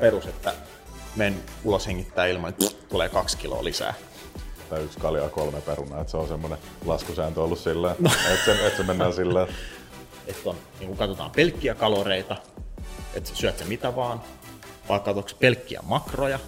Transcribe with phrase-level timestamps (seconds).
[0.00, 0.54] perus, että
[1.16, 3.94] men ulos hengittää ilman, että tulee kaksi kiloa lisää.
[4.70, 8.10] Tai yksi kalja kolme perunaa, että se on semmoinen laskusääntö ollut silleen, no.
[8.32, 9.48] että, se, että se mennään silleen.
[10.26, 12.36] Että on, niin kun katsotaan pelkkiä kaloreita,
[13.14, 14.20] että syöt se mitä vaan,
[14.88, 16.38] vai katsotaan pelkkiä makroja,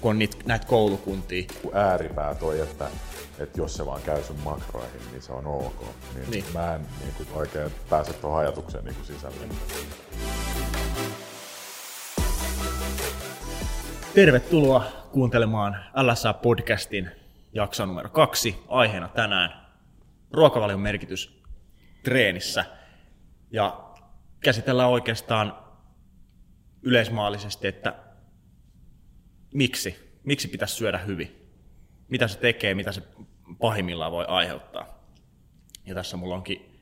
[0.00, 1.44] kun on niitä, näitä koulukuntia.
[1.62, 2.88] Kun ääripää toi, että,
[3.38, 5.84] että jos se vaan käy sun makroihin, niin se on ok.
[6.14, 6.44] Niin, niin.
[6.54, 9.36] Mä en niin kuin, oikein pääse tuohon ajatukseen niin kuin sisälle.
[14.16, 17.10] Tervetuloa kuuntelemaan LSA-podcastin
[17.52, 18.58] jakso numero kaksi.
[18.68, 19.66] Aiheena tänään
[20.30, 21.42] ruokavalion merkitys
[22.04, 22.64] treenissä.
[23.50, 23.94] Ja
[24.40, 25.58] käsitellään oikeastaan
[26.82, 27.94] yleismaallisesti, että
[29.54, 31.52] miksi, miksi pitäisi syödä hyvin.
[32.08, 33.02] Mitä se tekee, mitä se
[33.58, 34.86] pahimmillaan voi aiheuttaa.
[35.86, 36.80] Ja tässä mulla onkin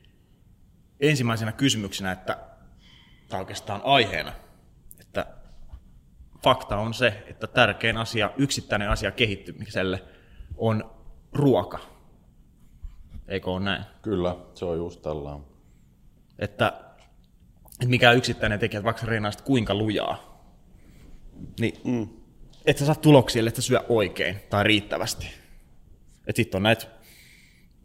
[0.99, 2.37] ensimmäisenä kysymyksenä, että,
[3.29, 4.33] tai oikeastaan aiheena,
[6.45, 10.03] fakta on se, että tärkein asia, yksittäinen asia kehittymiselle
[10.57, 10.91] on
[11.33, 11.79] ruoka.
[13.27, 13.83] Eikö ole näin?
[14.01, 15.39] Kyllä, se on just tällä.
[16.39, 16.73] Että,
[17.65, 20.45] että mikä yksittäinen tekijä, vaikka sä kuinka lujaa,
[21.59, 22.07] niin mm.
[22.65, 25.27] et sä saa tuloksia, että syö oikein tai riittävästi.
[26.27, 26.87] Että sitten on näitä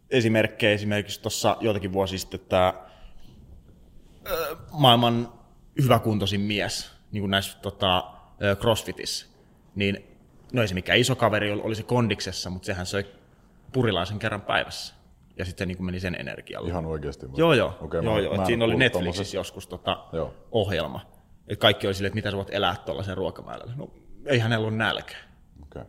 [0.09, 2.73] esimerkkejä, esimerkiksi tuossa joitakin vuosia sitten tämä
[4.71, 5.33] maailman
[5.81, 8.20] hyväkuntoisin mies, niin kuin näissä tota,
[8.59, 9.27] crossfitissä,
[9.75, 10.17] niin
[10.53, 13.05] no ei se mikään iso kaveri oli se kondiksessa, mutta sehän söi
[13.73, 14.95] purilaisen kerran päivässä.
[15.37, 16.67] Ja sitten niin meni sen energialla.
[16.67, 17.31] Ihan oikeasti?
[17.31, 17.39] Vai?
[17.39, 17.77] Joo, joo.
[17.81, 18.45] Okay, joo, joo.
[18.45, 19.37] Siinä oli Netflixissä tommosesta.
[19.37, 20.05] joskus tota
[20.51, 21.11] ohjelma.
[21.47, 23.73] Et kaikki oli silleen, että mitä sä voit elää tuollaisen ruokamäärällä.
[23.75, 23.93] No,
[24.25, 25.15] ei hänellä ole nälkä.
[25.63, 25.85] Okay.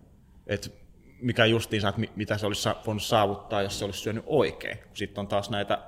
[0.46, 0.74] Et
[1.20, 4.78] mikä justiinsa, että mitä se olisi voinut saavuttaa, jos se olisi syönyt oikein.
[4.94, 5.78] Sitten on taas näitä,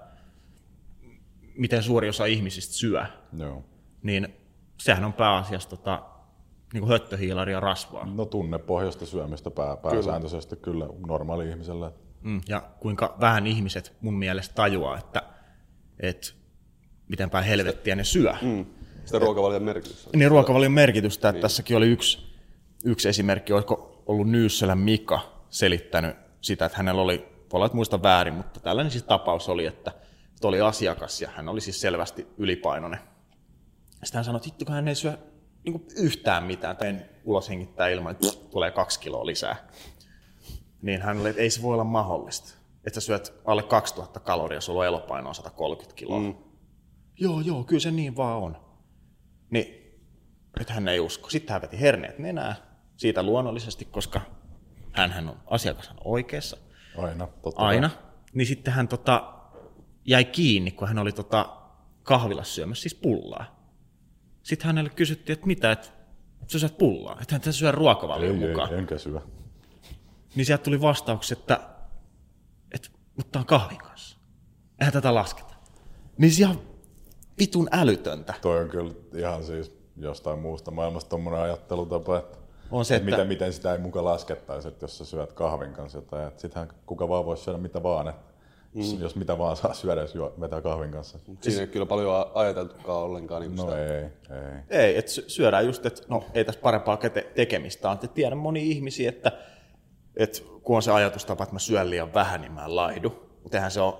[1.54, 3.06] miten suuri osa ihmisistä syö.
[3.38, 3.64] Joo.
[4.02, 4.34] Niin
[4.80, 6.02] sehän on pääasiassa tota,
[6.74, 8.06] niin kuin höttöhiilaria rasvaa.
[8.06, 11.92] No tunnepohjasta syömistä pää, pääsääntöisesti kyllä, kyllä normaali ihmiselle.
[12.22, 15.22] Mm, ja kuinka vähän ihmiset mun mielestä tajuaa, että,
[16.00, 16.32] että
[17.08, 18.34] miten päin helvettiä ne syö.
[18.42, 18.66] Mm.
[19.04, 20.10] Sitä ruokavalion merkitystä.
[20.16, 21.32] Niin, ruokavalion merkitystä.
[21.32, 21.42] Niin.
[21.42, 22.18] Tässäkin oli yksi,
[22.84, 25.20] yksi esimerkki, olisiko ollut Nyyssälän Mika
[25.50, 29.66] selittänyt sitä, että hänellä oli, voi olla, että muista väärin, mutta tällainen siis tapaus oli,
[29.66, 29.90] että,
[30.34, 33.00] että oli asiakas ja hän oli siis selvästi ylipainoinen.
[33.90, 35.18] Sitten hän sanoi, että hitto, hän ei syö
[35.64, 39.56] niin kuin yhtään mitään, tai ulos hengittää ilman, että tulee kaksi kiloa lisää.
[40.82, 42.54] Niin hän oli, että ei se voi olla mahdollista.
[42.86, 46.20] Että sä syöt alle 2000 kaloria, sulla on elopaino on 130 kiloa.
[46.20, 46.34] Mm.
[47.20, 48.56] Joo, joo, kyllä se niin vaan on.
[49.50, 49.84] Niin
[50.58, 51.30] nyt hän ei usko.
[51.30, 52.56] Sitten hän veti herneet nenää
[52.96, 54.20] siitä luonnollisesti, koska
[54.92, 56.56] hän on asiakas on oikeassa.
[56.98, 57.90] Aina, totta Aina.
[58.34, 59.34] Niin sitten hän tota,
[60.04, 61.56] jäi kiinni, kun hän oli tota,
[62.02, 63.63] kahvilassa syömässä siis pullaa.
[64.44, 65.88] Sitten hänelle kysyttiin, että mitä, että
[66.46, 68.72] sä syöt pullaa, että hän syö ruokavalion ei, mukaan.
[68.72, 69.20] Ei, enkä syö.
[70.36, 71.60] Niin sieltä tuli vastaus, että,
[72.72, 74.18] että mutta on kahvin kanssa.
[74.80, 75.54] Eihän tätä lasketa.
[76.18, 76.58] Niin se ihan
[77.38, 78.34] vitun älytöntä.
[78.42, 82.38] Toi on kyllä ihan siis jostain muusta maailmasta tommonen ajattelutapa, että
[82.70, 83.10] on se, että...
[83.10, 87.08] Miten, miten sitä ei muka laskettaisi, että jos sä syöt kahvin kanssa jotain, sittenhän kuka
[87.08, 88.33] vaan voisi syödä mitä vaan, että
[88.74, 89.00] Mm.
[89.00, 91.18] Jos mitä vaan saa syödä, jos juo, vetää kahvin kanssa.
[91.18, 91.58] Siinä siis...
[91.58, 93.42] ei kyllä paljon ajateltukaan ollenkaan.
[93.42, 93.86] Niin no sitä.
[93.86, 94.80] ei, ei.
[94.84, 96.98] Ei, että syödään just, että no ei tässä parempaa
[97.34, 97.98] tekemistä on.
[97.98, 99.32] Tiedän moni ihmisiä, että,
[100.16, 103.10] että kun on se ajatustapa, että mä syön liian vähän, niin mä en laidu.
[103.42, 103.94] Mutta eihän se ole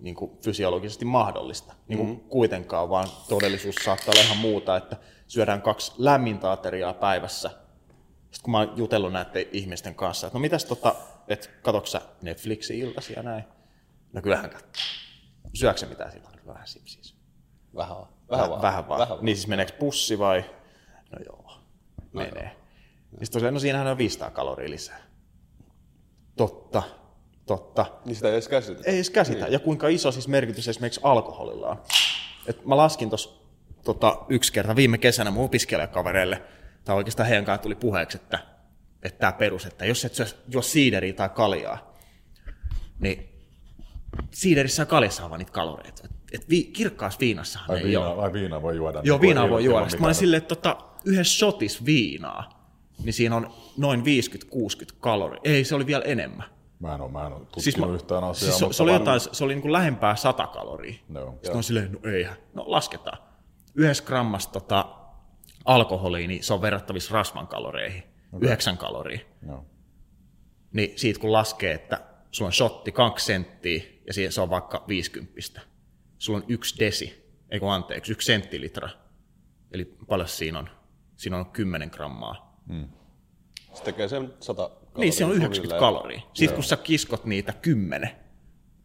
[0.00, 1.74] niin kuin fysiologisesti mahdollista.
[1.88, 2.28] Niin kuin mm-hmm.
[2.28, 4.96] kuitenkaan, vaan todellisuus saattaa olla ihan muuta, että
[5.26, 7.50] syödään kaksi lämmintä ateriaa päivässä.
[8.30, 10.94] Sitten kun mä oon jutellut näiden ihmisten kanssa, että no mitäs tota,
[11.28, 13.44] että katoksa Netflixin iltaisia näin,
[14.12, 14.84] No kyllähän katsoo.
[15.54, 16.40] Syöksä mitään silloin?
[16.46, 17.14] Vähän siis.
[17.76, 18.08] Vähän vaan.
[18.30, 18.62] Vähän vaan.
[18.62, 18.98] Vähän vaan.
[18.98, 19.24] Vähän vaan.
[19.24, 20.44] Niin siis meneekö pussi vai?
[21.12, 21.52] No joo,
[21.96, 22.42] no menee.
[22.42, 23.18] Joo.
[23.18, 25.00] Siis tosiaan, no siinähän on 500 kaloria lisää.
[26.36, 26.82] Totta,
[27.46, 27.86] totta.
[28.04, 28.82] Niin sitä ei edes käsitä.
[28.84, 29.44] Ei edes käsitä.
[29.44, 29.52] Niin.
[29.52, 31.82] Ja kuinka iso siis merkitys esimerkiksi alkoholilla on.
[32.46, 33.30] Et mä laskin tuossa
[33.84, 36.42] tota, yksi kerta viime kesänä mun opiskelijakavereille,
[36.84, 38.38] tai oikeastaan heidän kanssa tuli puheeksi, että,
[39.02, 41.96] että tämä perus, että jos et syö, juo siideriä tai kaljaa,
[43.00, 43.29] niin
[44.30, 46.02] siiderissä ja kaljassa on niitä kaloreita.
[46.04, 48.22] Et, et vi, kirkkaassa viinassahan ai ei viina, ole.
[48.22, 49.00] Ai viinaa voi juoda.
[49.04, 49.84] Joo, viinaa voi, juoda.
[49.84, 52.70] Sitten mä olin silleen, että tota, yhdessä shotis viinaa,
[53.04, 54.04] niin siinä on noin 50-60
[55.00, 55.40] kaloria.
[55.44, 56.46] Ei, se oli vielä enemmän.
[56.80, 58.52] Mä en ole, mä en ole siis mä, yhtään asiaa.
[58.52, 60.94] Siis se, se, oli jotain, se oli niin kuin lähempää 100 kaloria.
[61.08, 62.36] No, Sitten on silleen, no eihän.
[62.54, 63.18] No lasketaan.
[63.74, 64.84] Yhdessä grammasta tota,
[65.64, 68.02] alkoholia, niin se on verrattavissa rasvan kaloreihin.
[68.32, 68.48] Okay.
[68.48, 69.20] 9 kaloria.
[69.42, 69.64] No.
[70.72, 73.82] Niin siitä kun laskee, että sulla on shotti 2 senttiä
[74.16, 75.60] ja se on vaikka 50.
[76.18, 78.88] Sulla on yksi desi, ei kun anteeksi, yksi senttilitra.
[79.72, 80.68] Eli paljon siinä on?
[81.20, 82.62] siinä on 10 grammaa.
[83.74, 84.90] Se tekee sen 100 kaloria.
[84.96, 85.80] Niin, se on 90 suunnilleen.
[85.80, 86.20] kaloria.
[86.34, 88.10] Sitten kun sä kiskot niitä 10,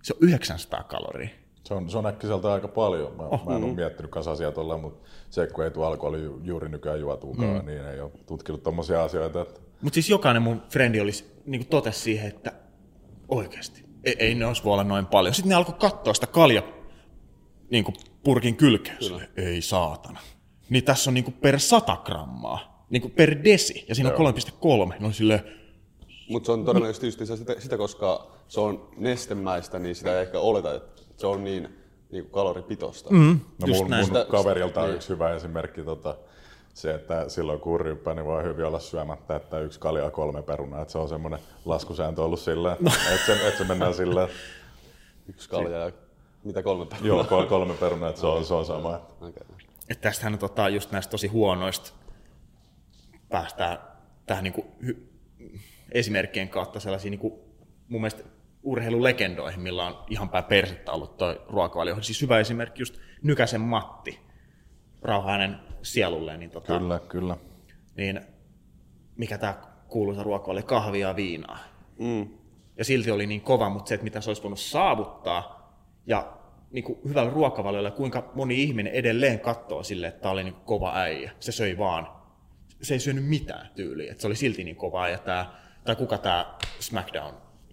[0.04, 1.30] se on 900 kaloria.
[1.63, 3.16] Se on, se on äkkiseltä aika paljon.
[3.16, 6.24] Mä, oh, mä en ole miettinyt kanssa asiaa tuolla, mutta se, kun ei tuo alkoholi
[6.24, 7.66] ju- juuri nykyään juotuukaan, mm.
[7.66, 9.42] niin ei ole tutkinut tommosia asioita.
[9.42, 9.60] Että...
[9.81, 12.51] Mutta siis jokainen mun frendi olisi, niin totesi siihen, että
[13.28, 15.36] oikeasti, ei, ei ne olisi voi olla noin paljon.
[15.36, 16.63] Sitten ne alkoi katsoa sitä kalja
[17.72, 18.96] niin kuin purkin kylkeä.
[19.00, 20.19] Sille, Ei saatana.
[20.69, 24.34] Niin tässä on niin kuin per 100 grammaa, niin kuin per desi, ja siinä on
[24.90, 24.96] 3,3.
[25.00, 25.40] No silleen,
[26.30, 30.40] Mutta se on todennäköisesti just sitä, sitä, koska se on nestemäistä, niin sitä ei ehkä
[30.40, 31.63] oleta, että se on niin,
[32.12, 33.10] niin kuin kaloripitoista.
[33.10, 33.40] Mm.
[33.62, 34.06] No Just mun, näin.
[34.12, 34.96] mun kaverilta on Niin.
[34.96, 36.18] yksi hyvä esimerkki, tota,
[36.75, 40.81] se, että silloin kun ryyppää, niin voi hyvin olla syömättä, että yksi kalja kolme perunaa.
[40.81, 42.92] Että se on semmoinen laskusääntö ollut sillä, no.
[43.13, 44.27] että, se, että se mennään sillä,
[45.30, 45.92] Yksi kalja ja
[46.44, 47.07] mitä kolme päivää.
[47.07, 49.01] joo, kol- kolme perunaa, että se on, se on sama.
[49.22, 49.31] Okay.
[49.89, 51.92] että tästähän tota, just näistä tosi huonoista
[53.30, 53.78] päästään
[54.25, 55.01] tähän niin kuin hy-
[55.92, 57.33] esimerkkien kautta sellaisiin niin kuin,
[57.89, 58.24] mun mielestä
[58.63, 62.01] urheilulegendoihin, millä on ihan päin persettä ollut toi ruokavalio.
[62.01, 64.25] Siis hyvä esimerkki just Nykäsen Matti,
[65.06, 67.38] rauha hänen sielulleen, niin, tota, Kyllä, kyllä.
[67.98, 68.22] niin
[69.18, 69.54] mikä tämä
[69.88, 71.60] kuuluisa ruokavalio, kahvia ja viinaa.
[72.00, 72.28] Mm.
[72.78, 75.72] Ja silti oli niin kova, mutta se, että mitä se olisi voinut saavuttaa
[76.06, 76.38] ja
[76.72, 80.96] niin kuin hyvällä ruokavaliolla, kuinka moni ihminen edelleen katsoo sille, että tämä oli niin kova
[80.96, 81.31] äijä.
[81.40, 82.07] Se söi vaan,
[82.81, 85.18] se ei syönyt mitään tyyliä, että se oli silti niin kova äijä.
[85.18, 85.46] Tämä,
[85.84, 86.56] tai kuka tämä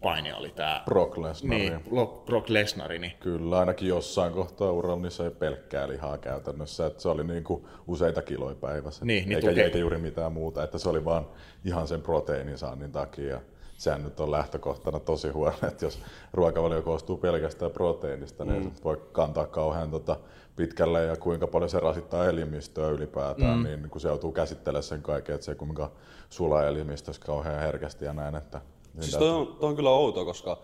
[0.03, 0.83] SmackDown-painija oli tämä?
[0.85, 1.59] Brock Lesnar.
[1.59, 6.19] Niin, Bro- Brock Lesnar, niin Kyllä, ainakin jossain kohtaa uralla niin se ei pelkkää lihaa
[6.19, 9.99] käytännössä, että se oli niin kuin useita kiloja päivässä, Niin, niin eikä, tukee- eikä juuri
[9.99, 11.27] mitään muuta, että se oli vaan
[11.65, 13.41] ihan sen proteiinin saannin takia.
[13.77, 15.99] Sehän nyt on lähtökohtana tosi huono, että jos
[16.33, 18.71] ruokavalio koostuu pelkästään proteiinista, niin mm.
[18.85, 20.17] voi kantaa kauhean tota,
[20.57, 23.65] pitkälle ja kuinka paljon se rasittaa elimistöä ylipäätään, mm.
[23.65, 25.91] niin kun se joutuu käsittelemään sen kaiken, että se kuinka
[26.31, 30.25] sulaa elimistössä kauhean herkästi ja näin, että niin Siis toi on, toi on kyllä outoa,
[30.25, 30.59] koska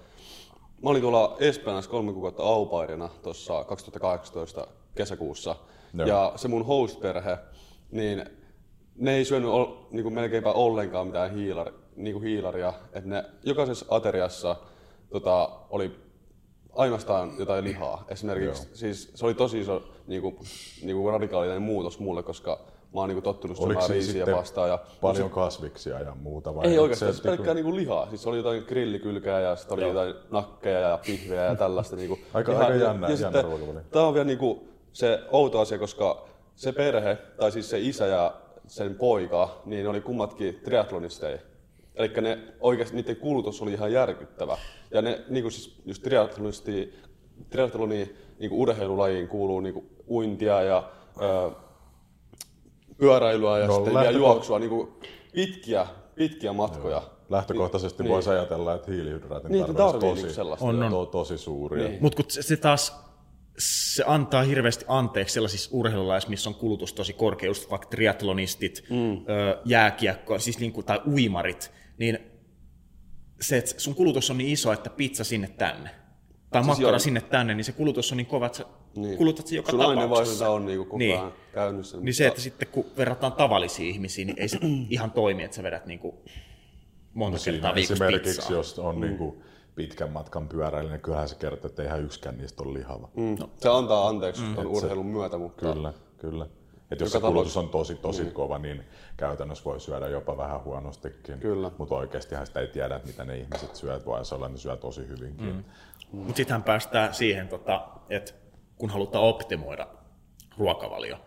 [0.83, 5.57] mä olin tuolla Espanjassa kolme kuukautta aupairina tuossa 2018 kesäkuussa.
[5.95, 6.09] Joo.
[6.09, 7.39] Ja se mun host-perhe,
[7.91, 8.25] niin
[8.97, 12.73] ne ei syönyt ol, niinku melkeinpä ollenkaan mitään hiilari, niinku hiilaria.
[12.93, 14.57] Et ne jokaisessa ateriassa
[15.11, 16.09] tota, oli
[16.73, 18.05] ainoastaan jotain lihaa.
[18.09, 18.77] Esimerkiksi Joo.
[18.77, 20.45] siis se oli tosi iso niinku,
[20.83, 22.61] niinku radikaalinen muutos mulle, koska
[22.95, 24.69] mä oon niinku tottunut syömään riisiä vastaan.
[24.69, 26.55] Ja, paljon kasviksia ja muuta?
[26.55, 28.09] Vai ei oikeastaan, se se pelkkää niinku lihaa.
[28.09, 31.97] Siis oli jotain grillikylkää ja sitten oli jotain nakkeja ja pihvejä ja tällaista.
[31.97, 33.43] Niinku, Aika- ihan- aika jännä- ja jännä.
[33.91, 38.35] Tämä on vielä niinku se outo asia, koska se perhe, tai siis se isä ja
[38.67, 41.39] sen poika, niin ne oli kummatkin triatlonisteja.
[41.95, 44.57] Eli ne oikeasti, niiden kulutus oli ihan järkyttävä.
[44.91, 46.95] Ja ne niinku siis just triatlonisti,
[47.51, 50.91] triatloni niinku urheilulajiin kuuluu niinku uintia ja
[51.23, 51.51] ö,
[52.99, 54.99] pyöräilyä ja No, sitten lähtöko- juoksua, niinku
[55.35, 57.03] pitkiä, pitkiä matkoja.
[57.31, 58.13] Lähtökohtaisesti Niin.
[58.13, 60.65] voisi ajatella, että hiilihydraatin Niin, tarve niinku tosi, sellaista.
[60.67, 60.91] On, on.
[60.91, 61.89] to, tosi suuri.
[61.89, 61.99] Niin.
[62.03, 62.97] Mutta kun se, se taas
[63.59, 69.25] se antaa hirveästi anteeksi sellaisissa urheilulaisissa, missä on kulutus tosi korkea, just vaikka triatlonistit, mm.
[69.65, 72.19] jääkiekko, siis niin kuin, tai uimarit, niin
[73.41, 75.91] se, että sun kulutus on niin iso, että pizza sinne tänne,
[76.51, 76.99] tai siis makkara joo.
[76.99, 78.65] sinne tänne, niin se kulutus on niin kova, että
[79.03, 79.19] niin.
[79.19, 80.01] kulutat sen joka Sun tapauksessa.
[80.03, 81.19] aineenvaihdunta on niinku koko Niin.
[81.19, 82.03] ajan käynyt sen.
[82.03, 84.59] Niin se, että sitten kun verrataan tavallisiin ihmisiin, niin ei se
[84.91, 86.17] ihan toimi, että sä vedät niin kuin
[87.15, 88.57] monta Siinä kertaa viikossa esimerkiksi, pizzaa.
[88.57, 89.01] jos on mm.
[89.01, 89.43] niin kuin
[89.75, 93.09] pitkän matkan pyöräilijä, niin kyllähän se kertoo, että eihän yksikään niistä ole lihava.
[93.17, 93.37] Mm.
[93.41, 93.51] No.
[93.57, 94.67] Se antaa anteeksi mm.
[94.67, 96.47] urheilun myötä, mutta Kyllä, kyllä.
[96.91, 98.33] Et jos se kulutus on tosi, tosi niin.
[98.35, 98.85] kova, niin
[99.17, 101.39] käytännössä voi syödä jopa vähän huonostikin.
[101.39, 101.71] Kyllä.
[101.79, 104.77] Mutta oikeastihan sitä ei tiedä, että mitä ne ihmiset syövät, vai se olla, ne syö
[104.77, 105.47] tosi hyvinkin.
[105.55, 105.65] Mm.
[106.13, 108.33] Mutta sittenhän päästään siihen, tota, että
[108.79, 109.89] kun halutaan optimoida
[110.59, 111.21] ruokavalio,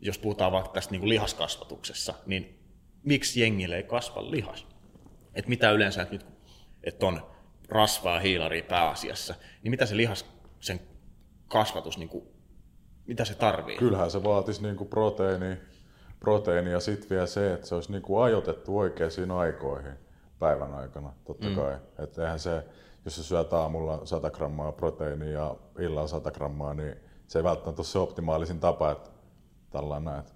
[0.00, 2.58] jos puhutaan vaikka tästä niin kuin lihaskasvatuksessa, niin
[3.02, 4.66] miksi jengille ei kasva lihas?
[5.34, 6.26] Et mitä yleensä, että nyt
[6.84, 7.22] että on
[7.68, 10.26] rasvaa hiilaria pääasiassa, niin mitä se lihas,
[10.60, 10.80] sen
[11.48, 12.24] kasvatus, niin kuin,
[13.06, 13.76] mitä se tarvii?
[13.76, 15.56] Kyllähän se vaatisi niinku proteiini,
[16.20, 19.92] proteiini ja sitten vielä se, että se olisi niinku ajoitettu oikeisiin aikoihin
[20.38, 21.54] päivän aikana, totta mm.
[21.54, 21.76] kai.
[21.98, 22.64] Että eihän se,
[23.04, 27.80] jos sä syöt aamulla 100 grammaa proteiinia ja illalla 100 grammaa, niin se ei välttämättä
[27.80, 29.10] ole se optimaalisin tapa, että
[29.70, 30.34] tällä näet.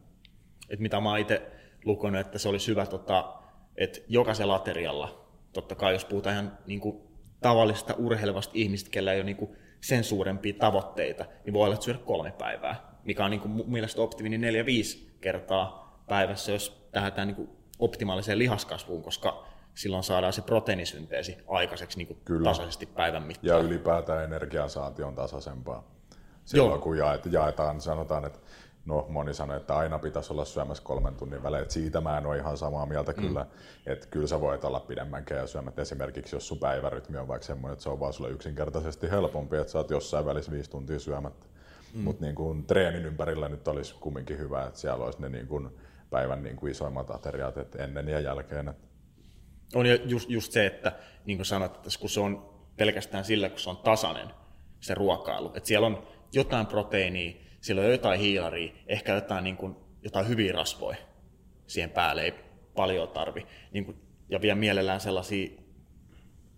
[0.70, 1.50] Et mitä mä itse
[1.84, 3.34] lukenut, että se olisi hyvä, tota,
[3.76, 7.00] että jokaisella aterialla, totta kai jos puhutaan ihan niin kuin
[7.40, 11.84] tavallisesta urheilevasta ihmistä, kellä ei ole niin kuin sen suurempia tavoitteita, niin voi olla, että
[11.84, 16.88] syödä kolme päivää, mikä on niin kuin mun mielestä optiminen neljä viisi kertaa päivässä, jos
[16.92, 22.50] tähdätään niin optimaaliseen lihaskasvuun, koska silloin saadaan se proteiinisynteesi aikaiseksi niin Kyllä.
[22.50, 23.64] tasaisesti päivän Ja mittaan.
[23.64, 25.94] ylipäätään energiansaanti on tasaisempaa.
[26.44, 26.78] Silloin Joo.
[26.78, 28.38] kun jaet, jaetaan, sanotaan, että
[28.86, 31.62] No moni sanoi, että aina pitäisi olla syömässä kolmen tunnin välein.
[31.62, 33.22] Et siitä mä en ole ihan samaa mieltä mm.
[33.22, 33.46] kyllä.
[33.86, 37.72] Että kyllä sä voit olla pidemmänkin ja syömät esimerkiksi, jos sun päivärytmi on vaikka semmoinen,
[37.72, 41.46] että se on vaan sulle yksinkertaisesti helpompi, että sä oot jossain välissä viisi tuntia syömättä.
[41.94, 42.00] Mm.
[42.00, 45.70] Mutta niin kuin treenin ympärillä nyt olisi kumminkin hyvä, että siellä olisi ne niin kuin
[46.10, 48.68] päivän niin kuin isoimmat ateriat että ennen ja jälkeen.
[48.68, 48.82] Että
[49.74, 50.92] on just, just se, että
[51.24, 54.28] niin kuin sanoit, että kun se on pelkästään sillä, kun se on tasainen
[54.80, 59.76] se ruokailu, että siellä on jotain proteiinia, siellä on jotain hiilaria, ehkä jotain, niin kuin,
[60.02, 60.96] jotain hyviä rasvoja.
[61.66, 62.34] Siihen päälle, ei
[62.74, 63.46] paljon tarvi.
[63.72, 63.96] Niin kuin,
[64.28, 65.48] ja vielä mielellään sellaisia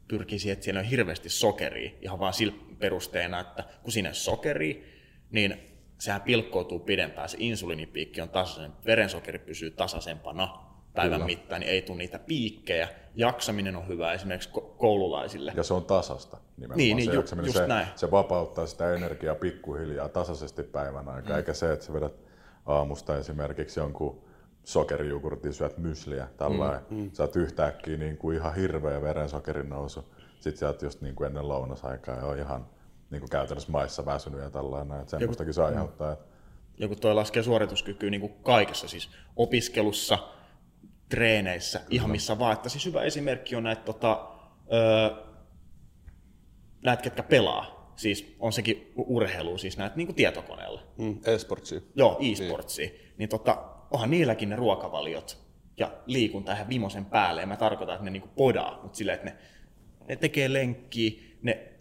[0.08, 4.82] pyrkisi, että siellä on hirveästi sokeria, ihan vaan sillä perusteena, että kun siinä on sokeria,
[5.30, 5.56] niin
[5.98, 10.65] sehän pilkkoutuu pidempään, se insuliinipiikki on tasaisen, verensokeri pysyy tasaisempana
[10.96, 11.26] päivän Kyllä.
[11.26, 12.88] mittaan, niin ei tule niitä piikkejä.
[13.14, 15.52] Jaksaminen on hyvä esimerkiksi koululaisille.
[15.56, 17.48] Ja se on tasasta nimenomaan niin, niin, se jaksaminen.
[17.48, 17.86] Just se, näin.
[17.96, 21.36] se vapauttaa sitä energiaa pikkuhiljaa tasaisesti päivän aikaa, mm.
[21.36, 22.12] eikä se, että sä vedät
[22.66, 24.22] aamusta esimerkiksi jonkun
[24.64, 27.10] sokerijogurtin, syöt mysliä, tällä mm, mm.
[27.12, 30.12] sä oot yhtäkkiä niin kuin ihan hirveä verensokerin nousu.
[30.40, 32.66] Sitten sä oot just niin kuin ennen lounasaikaa ja on ihan
[33.10, 36.14] niin kuin käytännössä maissa väsynyt ja tällainen, että semmoistakin se aiheuttaa.
[36.14, 36.20] Mm.
[36.78, 40.18] Ja kun toi laskee suorituskykyä niin kuin kaikessa, siis opiskelussa,
[41.08, 41.90] treeneissä, Kyllä.
[41.90, 42.52] ihan missä vaan.
[42.52, 44.28] Että siis hyvä esimerkki on näitä, tota,
[44.72, 45.26] öö,
[46.84, 47.92] näitä ketkä pelaa.
[47.96, 50.82] Siis on sekin urheilu, siis näitä niin kuin tietokoneella.
[50.98, 51.80] Mm, e-sportsia.
[51.94, 52.88] Joo, e-sportsia.
[52.88, 55.38] Niin, niin tota, onhan niilläkin ne ruokavaliot
[55.76, 57.40] ja liikunta ihan vimosen päälle.
[57.40, 59.36] Ja mä tarkoitan, että ne niin kuin podaa, mutta silleen, että ne,
[60.08, 61.72] ne tekee lenkkiä, ne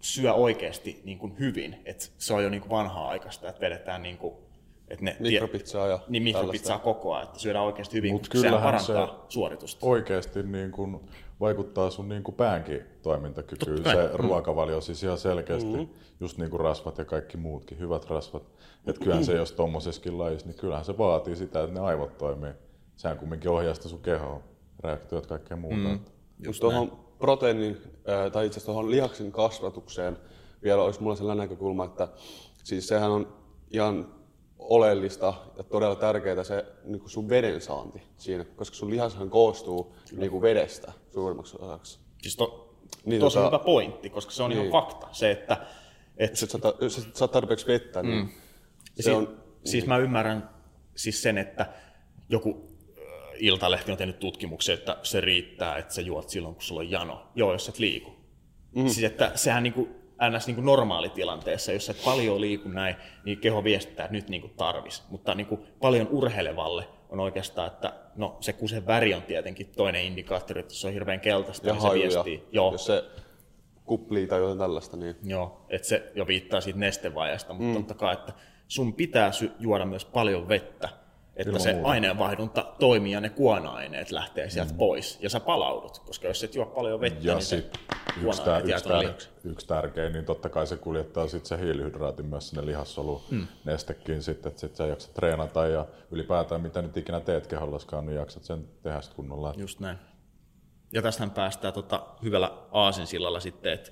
[0.00, 1.82] syö oikeasti niin kuin hyvin.
[1.84, 4.34] Et se on jo niin kuin vanhaa aikaista, että vedetään niin kuin
[4.88, 9.06] että ne mikropizzaa ja niin mikropizzaa koko ajan, että syödään oikeasti hyvin, Mut sehän parantaa
[9.06, 9.86] se suoritusta.
[9.86, 11.00] oikeasti niin kuin
[11.40, 14.12] vaikuttaa sun niin kuin päänkin toimintakykyyn, Totta se mm.
[14.14, 15.88] ruokavalio siis ihan selkeästi, mm-hmm.
[16.20, 18.42] just niin kuin rasvat ja kaikki muutkin, hyvät rasvat.
[18.86, 22.52] Että kyllähän se, jos tommosessakin lajissa, niin kyllähän se vaatii sitä, että ne aivot toimii.
[22.96, 24.42] Sehän kumminkin ohjaa sitä sun kehoa,
[24.84, 25.76] reaktiot ja kaikkea muuta.
[25.76, 26.00] Mm.
[26.44, 30.18] Just tuohon proteiinin, tai itse asiassa tuohon lihaksen kasvatukseen
[30.62, 32.08] vielä olisi mulla sellainen näkökulma, että
[32.64, 33.34] siis sehän on
[33.70, 34.13] ihan
[34.68, 39.94] oleellista ja todella tärkeää se niin kuin sun veden saanti siinä, koska sun lihashan koostuu
[40.16, 41.98] niin kuin vedestä suurimmaksi osaksi.
[42.22, 44.66] Siis to, niin, tosi tota, hyvä pointti, koska se on niin.
[44.66, 45.08] ihan fakta.
[45.12, 45.66] Se, että,
[46.16, 46.36] et,
[46.80, 48.28] jos et saa tarpeeksi vettä, niin mm.
[48.96, 49.44] se si- on...
[49.64, 49.88] Siis niin.
[49.88, 50.50] mä ymmärrän
[50.96, 51.72] siis sen, että
[52.28, 52.74] joku
[53.38, 57.26] Iltalehti on tehnyt tutkimuksen, että se riittää, että sä juot silloin, kun sulla on jano.
[57.34, 58.14] Joo, jos et liiku.
[58.74, 58.88] Mm.
[58.88, 59.94] Siis että sehän niin kuin,
[60.30, 60.46] ns.
[60.46, 64.52] Niin kuin normaalitilanteessa, jos et paljon liiku näin, niin keho viestittää, että nyt niin kuin
[64.56, 65.02] tarvis.
[65.10, 70.04] Mutta niin kuin paljon urheilevalle on oikeastaan, että no se kusen väri on tietenkin toinen
[70.04, 72.48] indikaattori, että se on hirveän keltaista, ja niin se viestii.
[72.52, 72.72] Joo.
[72.72, 73.04] Jos se
[73.84, 74.96] kuplii tai jotain tällaista.
[74.96, 75.16] Niin...
[75.22, 77.74] Joo, että se jo viittaa siitä nestevajasta, mutta mm.
[77.74, 78.32] totta kai, että
[78.68, 80.88] sun pitää juoda myös paljon vettä,
[81.36, 81.88] että Ilman se muuta.
[81.88, 84.78] aineenvaihdunta toimii ja ne kuona-aineet lähtee sieltä mm.
[84.78, 87.80] pois ja sä palaudut, koska jos et juo paljon vettä, ja niin sit
[88.22, 89.14] yksi, tär, yksi, tär,
[89.44, 93.46] yksi tärkein, niin totta kai se kuljettaa sit se hiilihydraatin myös sinne lihassolu mm.
[93.64, 98.16] nestekin sitten, että sit sä jaksat treenata ja ylipäätään mitä nyt ikinä teet kehollaskaan, niin
[98.16, 99.54] jaksat sen tehdä sit kunnolla.
[99.56, 99.98] Just näin.
[100.92, 103.90] Ja tästähän päästään tota hyvällä aasinsillalla sitten, että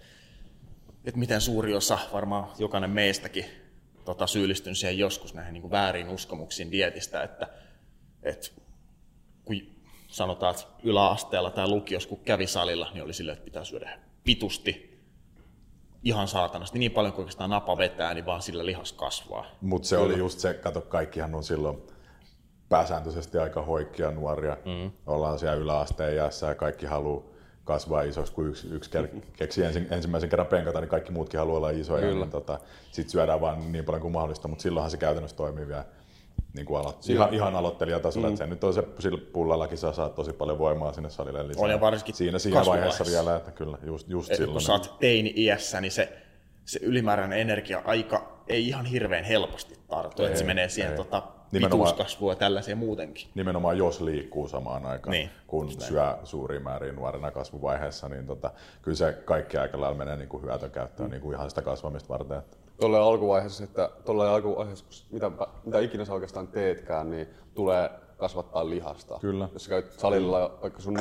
[1.04, 3.61] et miten suuri osa, varmaan jokainen meistäkin
[4.04, 7.48] tota, syyllistyn siihen joskus näihin niin kuin väärin uskomuksiin dietistä, että,
[8.22, 8.48] että
[9.44, 9.56] kun
[10.08, 14.92] sanotaan, että yläasteella tai lukiossa, kun kävi salilla, niin oli silleen, että pitää syödä pitusti,
[16.04, 19.46] ihan saatanasti, niin paljon kuin oikeastaan napa vetää, niin vaan sillä lihas kasvaa.
[19.60, 20.06] Mutta se Kyllä.
[20.06, 21.82] oli just se, kato, kaikkihan on silloin
[22.68, 24.56] pääsääntöisesti aika hoikkia nuoria.
[24.64, 24.92] Mm.
[25.06, 27.31] Ollaan siellä yläasteen jäässä ja kaikki haluaa
[27.64, 28.90] kasvaa isoksi, kun yksi, yksi
[29.38, 32.14] keksi ensi, ensimmäisen kerran penkata, niin kaikki muutkin haluaa olla isoja.
[32.14, 32.58] Niin, tota,
[32.90, 35.84] Sitten syödään vaan niin paljon kuin mahdollista, mutta silloinhan se käytännössä toimii vielä
[36.54, 38.26] niin kuin alo- ihan, ihan aloittelijatasolla.
[38.26, 38.32] Mm.
[38.32, 41.64] Että se nyt on se, sillä pullallakin saa, saa tosi paljon voimaa sinne salille lisää.
[41.64, 44.52] On ja varsinkin Siinä siinä vaiheessa vielä, että kyllä, just, just Et, silloin.
[44.52, 46.12] Kun sä oot teini-iässä, niin se,
[46.64, 52.32] se ylimääräinen energia aika ei ihan hirveän helposti tartu, että se menee siihen tota, pituuskasvua
[52.32, 53.28] ja tällaisia muutenkin.
[53.34, 58.50] Nimenomaan jos liikkuu samaan aikaan, niin, kun syö suuriin määrin nuorena kasvuvaiheessa, niin tota,
[58.82, 61.12] kyllä se kaikki aika lailla menee niin kuin hyötykäyttöön mm.
[61.12, 62.42] niin kuin ihan sitä kasvamista varten.
[62.80, 65.30] Tuolla alkuvaiheessa, että tuolla alkuvaiheessa, mitä,
[65.64, 69.18] mitä ikinä sä oikeastaan teetkään, niin tulee kasvattaa lihasta.
[69.20, 69.48] Kyllä.
[69.52, 70.98] Jos sä käyt salilla, vaikka sun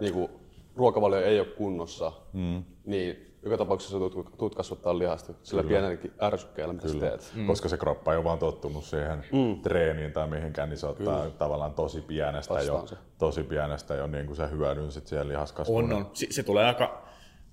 [0.00, 0.30] niin kuin,
[0.76, 2.64] ruokavalio ei ole kunnossa, mm.
[2.84, 5.72] niin joka tapauksessa tuut, tuut kasvattaa lihasta sillä Kyllä.
[5.72, 7.00] pienelläkin ärsykkeellä, mitä Kyllä.
[7.00, 7.32] teet.
[7.34, 7.46] Mm.
[7.46, 9.60] Koska se kroppa ei ole vaan tottunut siihen mm.
[9.62, 11.34] treeniin tai mihinkään, niin se ottaa Kyllä.
[11.38, 12.86] tavallaan tosi pienestä jo,
[13.18, 15.84] tosi pienestä jo niin kuin se hyödyn sit siellä lihaskasvuun.
[15.84, 16.10] On, on.
[16.12, 17.02] Se, se tulee aika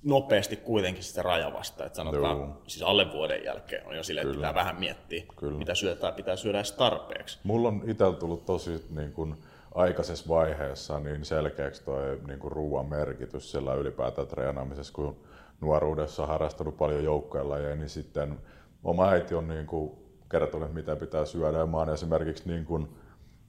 [0.03, 2.61] nopeasti kuitenkin sitä rajavasta, että sanotaan Joo.
[2.67, 5.57] siis alle vuoden jälkeen on jo silleen, että pitää vähän miettiä, Kyllä.
[5.57, 7.39] mitä syötää, pitää syödä edes tarpeeksi.
[7.43, 9.35] Mulla on itsellä tullut tosi niin kuin,
[9.75, 15.17] aikaisessa vaiheessa niin selkeäksi toi niin ruoan merkitys sillä ylipäätään treenaamisessa, kun
[15.61, 18.39] nuoruudessa harrastanut paljon joukkojen niin sitten
[18.83, 19.91] oma äiti on niin kuin,
[20.29, 21.57] kertonut, mitä pitää syödä.
[21.57, 22.87] Ja mä oon esimerkiksi niin kuin,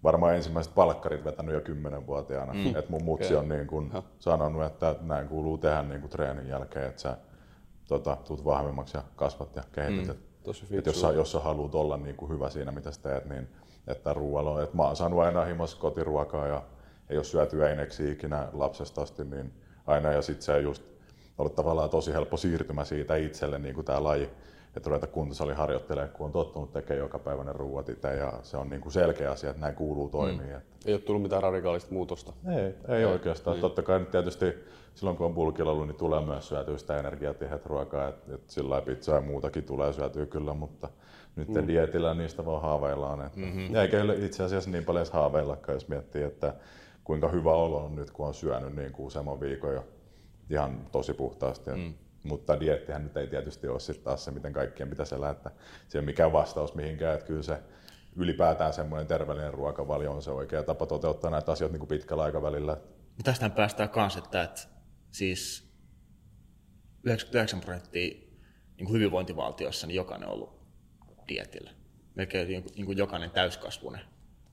[0.02, 2.52] varmaan ensimmäiset palkkarit vetänyt jo kymmenenvuotiaana.
[2.52, 2.66] Mm.
[2.66, 6.86] Että mun mutsi on niin kuin, sanonut, että näin kuuluu tehdä niin kuin, treenin jälkeen,
[6.86, 7.16] että sä
[7.88, 10.16] tota, tuut vahvemmaksi ja kasvat ja kehität.
[10.16, 10.78] Mm.
[10.78, 13.48] Et jos, sä, jos sä haluat olla niin kuin hyvä siinä, mitä sä teet, niin
[13.86, 14.62] että ruoalla on.
[14.62, 16.62] Et mä oon saanut aina himassa kotiruokaa ja
[17.10, 19.52] ei ole syöty eineksi ikinä lapsesta asti, niin
[19.86, 20.82] aina ja sitten se just
[21.38, 24.30] ollut tavallaan tosi helppo siirtymä siitä itselle niin kuin tämä laji,
[24.76, 28.70] että ruveta kuntosali harjoittelemaan, kun on tottunut tekemään joka päiväinen ruuat itse ja se on
[28.70, 30.56] niin kuin selkeä asia, että näin kuuluu toimia.
[30.56, 30.62] Mm.
[30.86, 32.32] Ei ole tullut mitään radikaalista muutosta.
[32.56, 33.54] Ei, ei oikeastaan.
[33.54, 33.60] Niin.
[33.60, 34.54] Totta kai nyt tietysti
[34.94, 38.70] silloin kun on bulkilla ollut, niin tulee myös syötyä sitä energiatihet ruokaa, että et sillä
[38.70, 40.88] lailla pizzaa ja muutakin tulee syötyä kyllä, mutta
[41.36, 41.66] nyt mm.
[41.66, 43.26] dietillä niistä vaan haaveillaan.
[43.26, 43.76] Että mm-hmm.
[43.76, 46.54] Eikä itse asiassa niin paljon haaveillakaan, jos miettii, että
[47.04, 49.84] kuinka hyvä olo on nyt, kun on syönyt niin kuin useamman viikon jo
[50.50, 51.70] ihan tosi puhtaasti.
[51.70, 51.94] Mm.
[52.24, 55.50] Mutta diettihän nyt ei tietysti ole sitten taas se, miten kaikkien pitäisi elää, että
[55.88, 57.58] se ei ole mikään vastaus mihinkään, että kyllä se
[58.16, 62.76] ylipäätään semmoinen terveellinen ruokavalio on se oikea tapa toteuttaa näitä asioita niin kuin pitkällä aikavälillä.
[63.24, 64.60] Tästähän päästään kanssa, että, että
[65.10, 65.72] siis
[67.04, 68.14] 99 prosenttia
[68.76, 70.60] niin kuin hyvinvointivaltioissa niin jokainen on ollut
[71.28, 71.70] dietillä.
[72.14, 74.00] Melkein niin kuin- niin jokainen täyskasvuinen.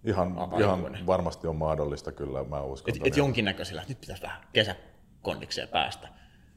[0.03, 2.93] Ihan, ihan varmasti on mahdollista kyllä, mä uskon.
[2.93, 4.41] Et, ton et jonkinnäköisellä, että nyt pitäisi vähän
[5.21, 6.07] kesäkondikseen päästä.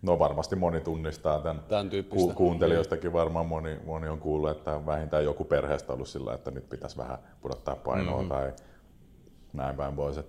[0.03, 1.63] No varmasti moni tunnistaa tämän.
[1.69, 1.91] Tämän.
[2.09, 6.69] Ku- kuuntelijoistakin varmaan moni, moni on kuullut, että vähintään joku perheestä ollut sillä, että nyt
[6.69, 8.29] pitäisi vähän pudottaa painoa mm-hmm.
[8.29, 8.53] tai
[9.53, 10.21] näin päin pois.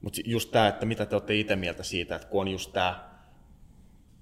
[0.00, 3.08] Mutta just tämä, että mitä te olette itse mieltä siitä, että kun on just tämä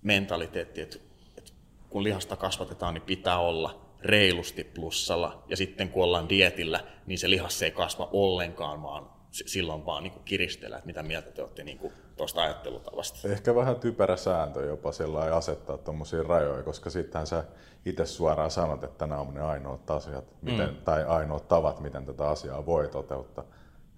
[0.03, 0.97] mentaliteetti, että,
[1.37, 1.53] että
[1.91, 7.31] kun lihasta kasvatetaan, niin pitää olla reilusti plussalla, ja sitten kun ollaan dietillä, niin se
[7.31, 9.16] lihas ei kasva ollenkaan, vaan
[9.47, 13.29] silloin vaan niin kiristellä, että mitä mieltä te olette niin tuosta ajattelutavasta.
[13.29, 17.45] Ehkä vähän typerä sääntö jopa sillä lailla asettaa tuommoisia rajoja, koska sittenhän sä
[17.87, 20.77] itse suoraan sanot, että nämä on ne ainoat asiat, miten, mm.
[20.77, 23.45] tai ainoat tavat, miten tätä asiaa voi toteuttaa.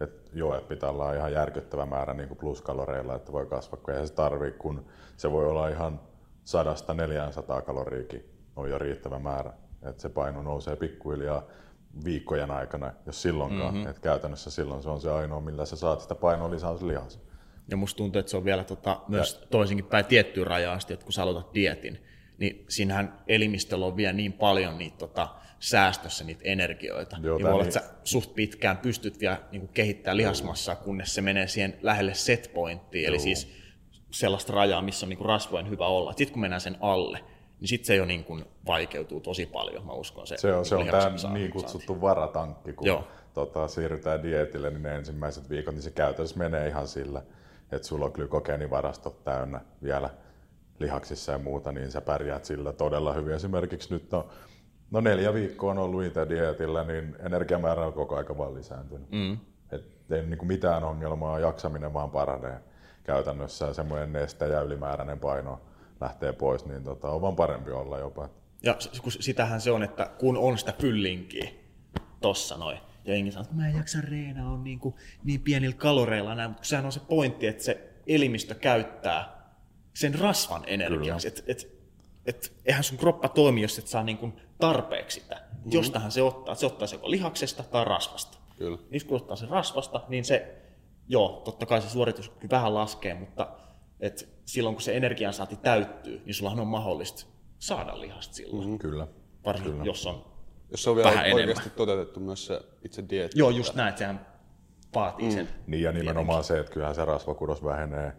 [0.00, 3.94] Et joo, että pitää olla ihan järkyttävä määrä niin kuin pluskaloreilla, että voi kasvaa, kun
[3.94, 6.00] ei se tarvii, kun se voi olla ihan
[7.58, 9.52] 100-400 kaloriikin on jo riittävä määrä.
[9.82, 11.42] Että se paino nousee pikkuhiljaa
[12.04, 13.74] viikkojen aikana, jos silloinkaan.
[13.74, 13.90] Mm-hmm.
[13.90, 17.18] Et käytännössä silloin se on se ainoa, millä sä saat sitä painoa lisää lihassa.
[17.70, 21.04] Ja musta tuntuu, että se on vielä tota, myös toisinkin päin tiettyyn rajaan asti, että
[21.04, 21.98] kun sä aloitat dietin,
[22.38, 25.28] niin siinähän elimistöllä on vielä niin paljon niitä tota,
[25.60, 27.16] säästössä niitä energioita.
[27.22, 31.14] Joo, niin voi olla, niin- että sä suht pitkään pystyt vielä niin kehittämään lihasmassaa, kunnes
[31.14, 33.52] se menee siihen lähelle set pointtiin, eli siis
[34.10, 36.12] sellaista rajaa, missä on niin rasvojen hyvä olla.
[36.12, 37.24] Sitten kun mennään sen alle,
[37.60, 40.36] niin sitten se jo niin kuin vaikeutuu tosi paljon, mä uskon se.
[40.36, 43.04] Se on, se on niin tämä niin kutsuttu varatankki, kun Joo.
[43.34, 47.22] tota, siirrytään dietille, niin ne ensimmäiset viikot, niin se käytännössä menee ihan sillä,
[47.72, 50.10] että sulla on glykogeenivarastot täynnä vielä
[50.78, 53.34] lihaksissa ja muuta, niin sä pärjäät sillä todella hyvin.
[53.34, 54.28] Esimerkiksi nyt no,
[54.90, 59.10] no neljä viikkoa on ollut itse dietillä, niin energiamäärä on koko aika vaan lisääntynyt.
[59.10, 59.38] Mm.
[59.72, 62.60] Et ei niin kuin mitään ongelmaa, jaksaminen vaan paranee
[63.04, 63.72] käytännössä.
[63.72, 65.60] Semmoinen neste ja ylimääräinen paino
[66.00, 68.28] lähtee pois, niin tota, on vaan parempi olla jopa.
[68.62, 71.50] Ja kun sitähän se on, että kun on sitä fyllinkiä
[72.20, 75.76] tossa noin, ja jengi sanoo, että mä en jaksa reenaa, on niin, kuin, niin pienillä
[75.76, 79.38] kaloreilla näin, mutta sehän on se pointti, että se elimistö käyttää
[79.94, 81.28] sen rasvan energiaksi.
[81.28, 81.78] Että et,
[82.26, 85.34] et, eihän sun kroppa toimi, jos et saa niin kuin tarpeeksi sitä.
[85.34, 85.72] Mm-hmm.
[85.72, 88.38] Jostahan se ottaa, se ottaa se joko lihaksesta tai rasvasta.
[88.58, 88.78] Kyllä.
[88.90, 90.56] Niin kun ottaa sen rasvasta, niin se,
[91.08, 93.48] joo, totta kai se suorituskyky vähän laskee, mutta
[94.00, 97.26] et silloin kun se energiansaanti täyttyy, niin sullahan on mahdollista
[97.58, 98.62] saada lihasta silloin.
[98.62, 98.78] Mm-hmm.
[98.78, 99.06] Kyllä.
[99.44, 100.24] Varsinkin jos on...
[100.70, 101.76] Jos se on vielä Vähän oikeasti enemmän.
[101.76, 103.38] toteutettu myös se itse dieetti.
[103.38, 104.26] Joo, just näin, että sehän
[104.94, 105.34] vaatii mm.
[105.34, 105.48] sen.
[105.66, 108.12] Niin ja nimenomaan se, että kyllähän se rasvakudos vähenee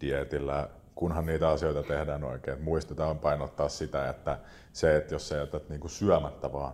[0.00, 2.56] dietillä, kunhan niitä asioita tehdään oikein.
[2.58, 4.38] Et Muistetaan painottaa sitä, että
[4.72, 6.72] se, että jos sä jätät niinku syömättä vaan,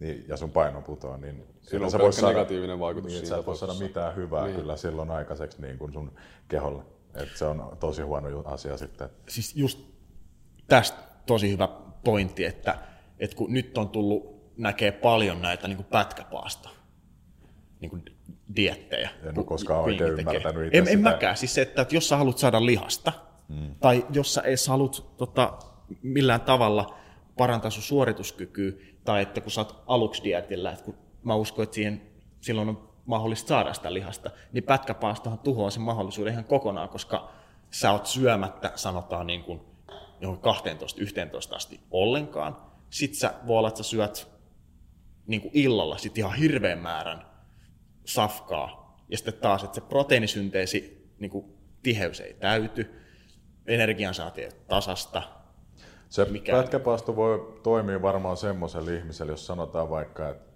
[0.00, 1.46] niin, ja sun paino putoaa, niin
[1.82, 4.56] on sä pelkkä negatiivinen vaikutus niin, sä et voi saada mitään hyvää Niin.
[4.56, 6.12] kyllä silloin aikaiseksi niin kuin sun
[6.48, 6.82] keholle.
[7.14, 9.08] Et se on tosi huono asia sitten.
[9.28, 9.80] Siis just
[10.68, 11.68] tästä tosi hyvä
[12.04, 12.78] pointti, että,
[13.18, 16.70] että kun nyt on tullut näkee paljon näitä niin kuin pätkäpaasta
[17.80, 18.04] niin kuin
[18.56, 19.10] diettejä.
[19.22, 21.36] En ole koskaan oikein ymmärtänyt itse en, en mäkään.
[21.36, 23.12] Siis se, että, että jos sä haluat saada lihasta,
[23.48, 23.74] hmm.
[23.80, 25.58] tai jos sä edes haluat tota,
[26.02, 26.98] millään tavalla
[27.36, 28.72] parantaa sun suorituskykyä,
[29.04, 32.02] tai että kun sä oot aluksi dietillä, että kun mä uskon, että siihen
[32.40, 37.30] silloin on mahdollista saada sitä lihasta, niin pätkäpaastohan tuhoaa sen mahdollisuuden ihan kokonaan, koska
[37.70, 39.60] sä oot syömättä, sanotaan niin kuin
[40.20, 40.38] johon
[41.52, 42.56] 12-11 asti ollenkaan.
[42.90, 44.28] Sitten sä voi olla, että sä syöt
[45.26, 47.26] niin kuin illalla sit ihan hirveän määrän
[48.04, 48.98] safkaa.
[49.08, 51.44] Ja sitten taas, että se proteiinisynteesi niin kuin
[51.82, 52.94] tiheys ei täyty,
[53.66, 55.22] energiansaati ei tasasta.
[56.08, 56.52] Se mikä...
[56.52, 60.53] pätkäpaasto voi toimia varmaan semmoiselle ihmiselle, jos sanotaan vaikka, että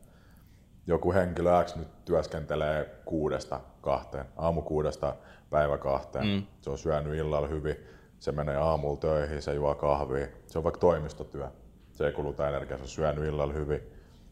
[0.88, 5.14] joku henkilö X nyt työskentelee kuudesta kahteen, aamu kuudesta
[5.50, 6.26] päivä kahteen.
[6.26, 6.42] Mm.
[6.60, 7.76] Se on syönyt illalla hyvin,
[8.18, 10.26] se menee aamulla töihin, se juo kahvia.
[10.46, 11.48] Se on vaikka toimistotyö.
[11.92, 13.80] Se ei kuluta energiaa, se on syönyt illalla hyvin.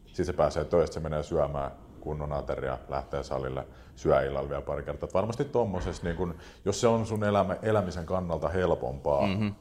[0.05, 4.83] Sitten se pääsee töistä, se menee syömään kunnon ateria, lähtee salille, syö illalla vielä pari
[4.83, 5.09] kertaa.
[5.13, 9.55] varmasti tuommoisessa, niin kun, jos se on sun elämä, elämisen kannalta helpompaa mm-hmm.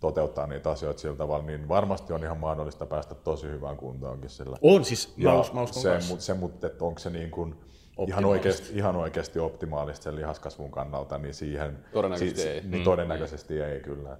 [0.00, 4.56] Toteuttaa niitä asioita sillä tavalla, niin varmasti on ihan mahdollista päästä tosi hyvään kuntoonkin sillä.
[4.62, 7.54] On siis, mä, ja mä uskon se, se, mutta että onko se niin kuin,
[8.08, 12.60] ihan oikeasti, ihan oikeasti optimaalista sen lihaskasvun kannalta, niin siihen todennäköisesti, si, ei.
[12.60, 12.84] Niin mm.
[12.84, 13.64] todennäköisesti mm.
[13.64, 14.08] ei kyllä.
[14.08, 14.16] Ja,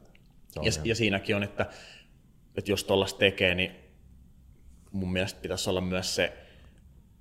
[0.62, 0.86] ihan...
[0.86, 1.66] ja siinäkin on, että,
[2.56, 3.70] että jos tuollaista tekee, niin
[4.92, 6.32] mun mielestä pitäisi olla myös se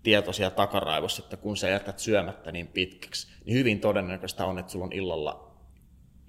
[0.03, 4.85] tietoisia takaraivossa, että kun sä jätät syömättä niin pitkäksi, niin hyvin todennäköistä on, että sulla
[4.85, 5.48] on illalla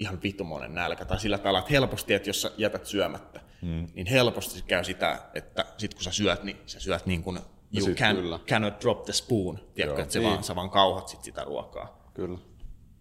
[0.01, 1.05] ihan vitumoinen nälkä.
[1.05, 3.87] Tai sillä tavalla, että helposti, että jos sä jätät syömättä, hmm.
[3.95, 7.39] niin helposti käy sitä, että sit kun sä syöt, niin sä syöt niin kuin
[7.79, 9.59] you can, cannot drop the spoon.
[9.75, 10.31] Tiedätkö, että se niin.
[10.31, 12.11] vaan, sä vaan kauhat sit sitä ruokaa.
[12.15, 12.39] Kyllä.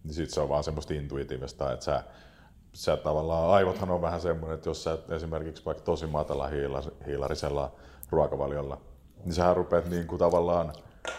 [0.03, 2.03] Niin sit se on vaan semmoista intuitiivista, että sä,
[2.73, 6.49] sä tavallaan, aivothan on vähän semmoinen, että jos sä esimerkiksi vaikka tosi matala
[7.07, 7.75] hiilarisella
[8.09, 8.81] ruokavaliolla,
[9.23, 10.73] niin sä rupeat niin kuin tavallaan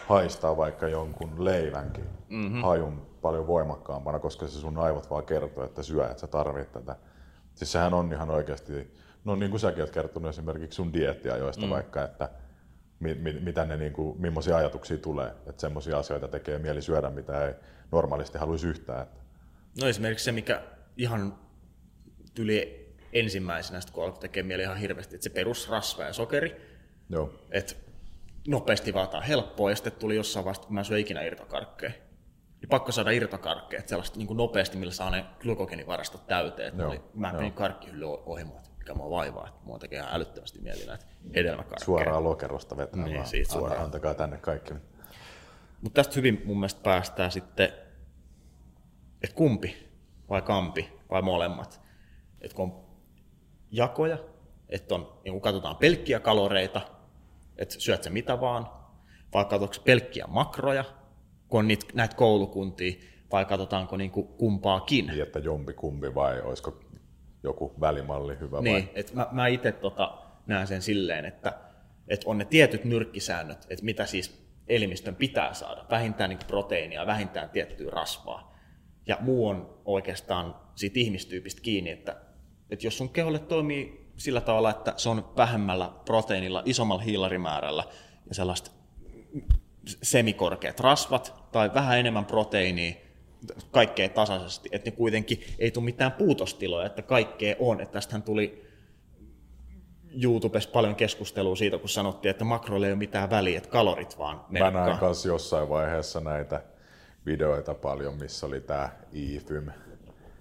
[0.07, 2.61] haistaa vaikka jonkun leivänkin mm-hmm.
[2.61, 6.95] hajun paljon voimakkaampana, koska se sun aivot vaan kertoo, että syö, että sä tarvit tätä.
[7.55, 8.93] Siis sehän on ihan oikeasti,
[9.25, 10.91] no niin kuin säkin oot kertonut esimerkiksi sun
[11.23, 11.69] joista mm.
[11.69, 12.29] vaikka, että
[12.99, 17.09] mi, mi, mitä ne, niin kuin, millaisia ajatuksia tulee, että semmoisia asioita tekee mieli syödä,
[17.09, 17.53] mitä ei
[17.91, 19.01] normaalisti haluaisi yhtään.
[19.01, 19.21] Että.
[19.81, 20.61] No esimerkiksi se, mikä
[20.97, 21.35] ihan
[22.33, 22.81] tyli
[23.13, 26.61] ensimmäisenä, kun alkoi tekemään mieli ihan hirveästi, että se perusrasva ja sokeri,
[27.09, 27.33] Joo.
[27.51, 27.75] että
[28.47, 31.91] nopeasti vaataa helppoa, ja sitten tuli jossain vaiheessa, kun mä en syö ikinä irtokarkkeja.
[32.61, 36.77] Niin pakko saada irtokarkkeja, että sellaista niin kuin nopeasti, millä saa ne glykogenivarastot täyteen.
[36.77, 40.61] Joo, oli, mä menin karkkihylly ohimoon, että mikä mua vaivaa, että mua tekee ihan älyttömästi
[40.61, 41.85] mieli näitä hedelmäkarkkeja.
[41.85, 43.27] Suoraan lokerosta vetää niin, vaan.
[43.27, 43.83] Siitä suoraan.
[43.83, 44.73] Antakaa tänne kaikki.
[45.81, 47.73] Mutta tästä hyvin mun mielestä päästään sitten,
[49.23, 49.91] että kumpi
[50.29, 51.81] vai kampi vai molemmat.
[52.41, 52.85] Että kun on
[53.71, 54.17] jakoja,
[54.69, 56.81] että on, niin kun katsotaan pelkkiä kaloreita,
[57.57, 58.69] että syöt sä mitä vaan,
[59.33, 60.83] vai katsotaanko pelkkiä makroja,
[61.51, 62.93] kun on niitä, näitä koulukuntia,
[63.31, 65.07] vai katsotaanko niin kuin kumpaakin.
[65.07, 66.79] Niin, että jompi kumpi vai olisiko
[67.43, 68.89] joku välimalli hyvä niin, vai?
[68.95, 71.53] Että mä, mä itse tota, näen sen silleen, että,
[72.07, 77.49] että on ne tietyt nyrkkisäännöt, että mitä siis elimistön pitää saada, vähintään niin proteiinia, vähintään
[77.49, 78.57] tiettyä rasvaa.
[79.07, 82.15] Ja muu on oikeastaan siitä ihmistyypistä kiinni, että,
[82.69, 87.83] että jos sun keholle toimii sillä tavalla, että se on vähemmällä proteiinilla, isommalla hiilarimäärällä
[88.29, 88.71] ja sellaista
[89.85, 92.93] semikorkeat rasvat tai vähän enemmän proteiinia,
[93.71, 97.81] kaikkea tasaisesti, että ne kuitenkin ei tule mitään puutostiloja, että kaikkea on.
[97.81, 98.71] Että tästähän tuli
[100.23, 104.45] YouTubessa paljon keskustelua siitä, kun sanottiin, että makroille ei ole mitään väliä, että kalorit vaan
[104.49, 104.71] merkkaa.
[104.71, 106.63] Mä näin kanssa jossain vaiheessa näitä
[107.25, 109.71] videoita paljon, missä oli tämä IFYM,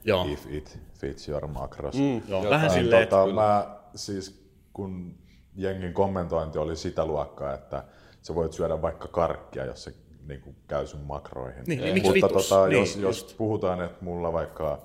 [0.04, 0.24] Joo.
[0.24, 1.94] If it fits your macros.
[1.94, 5.14] Mm, joo, vähän silleen, tota, mä, siis kun
[5.54, 7.84] jengin kommentointi oli sitä luokkaa, että
[8.22, 9.94] sä voit syödä vaikka karkkia, jos se
[10.26, 11.64] niin kuin käy sun makroihin.
[11.66, 14.82] Niin, niin, Mutta tota, niin, jos, jos puhutaan, että mulla vaikka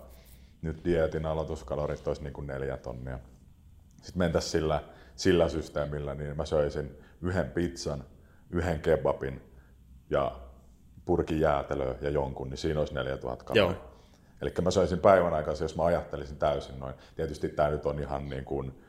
[0.62, 3.20] nyt dietin aloituskalorit olisi niin kuin neljä tonnia,
[4.02, 4.84] sitten mentäisiin sillä,
[5.16, 8.04] sillä systeemillä, niin mä söisin yhden pizzan,
[8.50, 9.42] yhden kebabin
[10.10, 10.40] ja
[11.06, 13.78] purkin jäätelöä ja jonkun, niin siinä olisi 4000 kaloria.
[14.42, 16.96] Eli mä söisin päivän aikana, jos mä ajattelisin täysin noin.
[17.16, 18.85] Tietysti tämä nyt on ihan niin kuin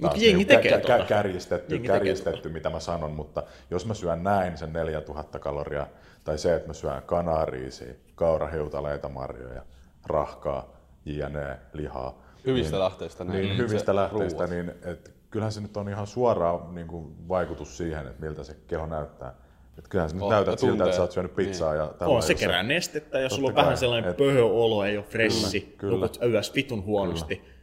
[0.00, 1.04] mutta jengi niin tekee kä- tuota.
[1.04, 2.54] kärjistetty, jengi kärjistetty tuota.
[2.54, 5.86] mitä mä sanon, mutta jos mä syön näin sen 4000 kaloria,
[6.24, 9.62] tai se, että mä syön kanariisia, kaurahiutaleita, marjoja,
[10.06, 12.22] rahkaa, jne, lihaa.
[12.46, 13.24] Hyvistä niin, lähteistä.
[13.24, 17.76] Niin, niin hyvistä lähteistä, niin et, kyllähän se nyt on ihan suora niin kuin, vaikutus
[17.76, 19.34] siihen, että miltä se keho näyttää.
[19.78, 21.78] Et kyllähän se nyt näytät siltä, että sä oot syönyt pizzaa niin.
[22.00, 25.60] ja On, se kerää nestettä, jos sulla on vähän sellainen et, pöhöolo, ei ole fressi,
[25.60, 26.32] kyllä, kyllä.
[26.32, 27.36] yössä vitun huonosti.
[27.36, 27.53] Kyllä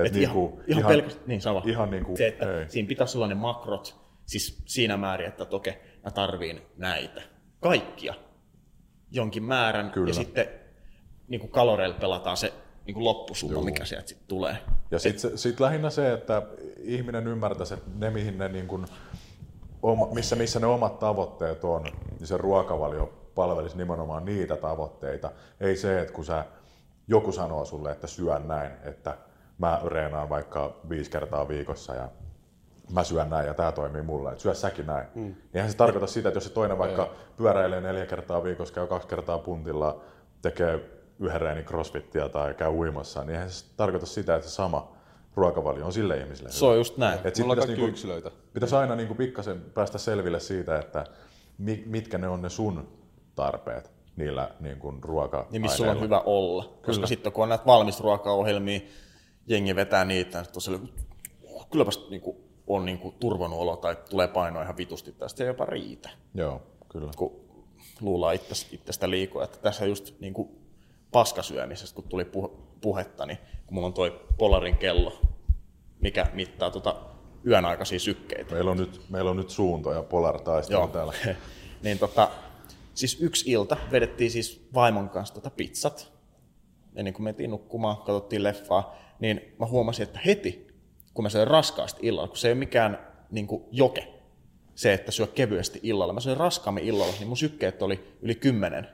[0.00, 1.62] et et niinku, ihan, ihan, ihan, pelkästään, niin sama.
[1.66, 2.70] Ihan niinku, se, että ei.
[2.70, 7.22] siinä pitäisi olla ne makrot, siis siinä määrin, että okei, mä tarviin näitä.
[7.60, 8.14] Kaikkia.
[9.10, 9.90] Jonkin määrän.
[9.90, 10.10] Kyllä.
[10.10, 10.48] Ja sitten
[11.28, 12.52] niin kuin kaloreilla pelataan se
[12.86, 13.64] niin kuin loppusumma, Joo.
[13.64, 14.56] mikä sieltä sitten tulee.
[14.90, 16.42] Ja sitten sit lähinnä se, että
[16.78, 18.86] ihminen ymmärtäisi, että ne mihin ne niin kuin,
[20.14, 25.30] missä, missä ne omat tavoitteet on, niin se ruokavalio palvelisi nimenomaan niitä tavoitteita.
[25.60, 26.44] Ei se, että kun sä
[27.08, 29.18] joku sanoo sulle, että syön näin, että
[29.58, 32.08] mä reenaan vaikka viisi kertaa viikossa ja
[32.92, 35.06] mä syön näin ja tämä toimii mulle, että syö säkin näin.
[35.14, 35.34] Mm.
[35.54, 39.08] Eihän se tarkoita sitä, että jos se toinen vaikka pyöräilee neljä kertaa viikossa, käy kaksi
[39.08, 40.00] kertaa puntilla,
[40.42, 40.80] tekee
[41.20, 44.92] yhden reenin crossfittiä tai käy uimassa, niin eihän se tarkoita sitä, että se sama
[45.34, 46.50] ruokavalio on sille ihmiselle.
[46.50, 47.18] Se on just näin.
[47.24, 48.30] Et sit pitäisi, niinku, yksilöitä.
[48.52, 51.04] pitäisi aina niinku pikkasen päästä selville siitä, että
[51.86, 52.88] mitkä ne on ne sun
[53.34, 56.62] tarpeet niillä niin kuin ruoka Niin missä sulla on hyvä olla.
[56.62, 56.86] Kyllä.
[56.86, 58.80] Koska sitten kun on näitä valmisruokaohjelmia,
[59.48, 60.88] jengi vetää niitä, niin tosiaan,
[61.70, 65.48] kylläpäs niin kuin, on niin kuin, turvannut olo tai tulee painoa ihan vitusti, tästä ei
[65.48, 66.10] jopa riitä.
[66.34, 67.10] Joo, kyllä.
[67.16, 67.40] Kun
[68.00, 68.34] luullaan
[68.72, 70.48] itsestä liikoa, että tässä just niin kuin,
[71.12, 72.26] paskasyömisestä, kun tuli
[72.80, 75.20] puhetta, niin kun mulla on toi Polarin kello,
[76.00, 76.96] mikä mittaa tuota
[77.46, 78.54] yön aikaisia sykkeitä.
[78.54, 81.12] Meillä on nyt, meillä on nyt suunto ja Polar taistelu täällä.
[81.82, 82.30] niin tota,
[82.94, 86.12] siis yksi ilta vedettiin siis vaimon kanssa tota pizzat,
[86.94, 90.66] ennen kuin mentiin nukkumaan, katsottiin leffaa, niin mä huomasin, että heti,
[91.14, 94.08] kun mä söin raskaasti illalla, kun se ei ole mikään niin kuin joke,
[94.74, 96.12] se, että syö kevyesti illalla.
[96.12, 98.88] Mä söin raskaammin illalla, niin mun sykkeet oli yli 10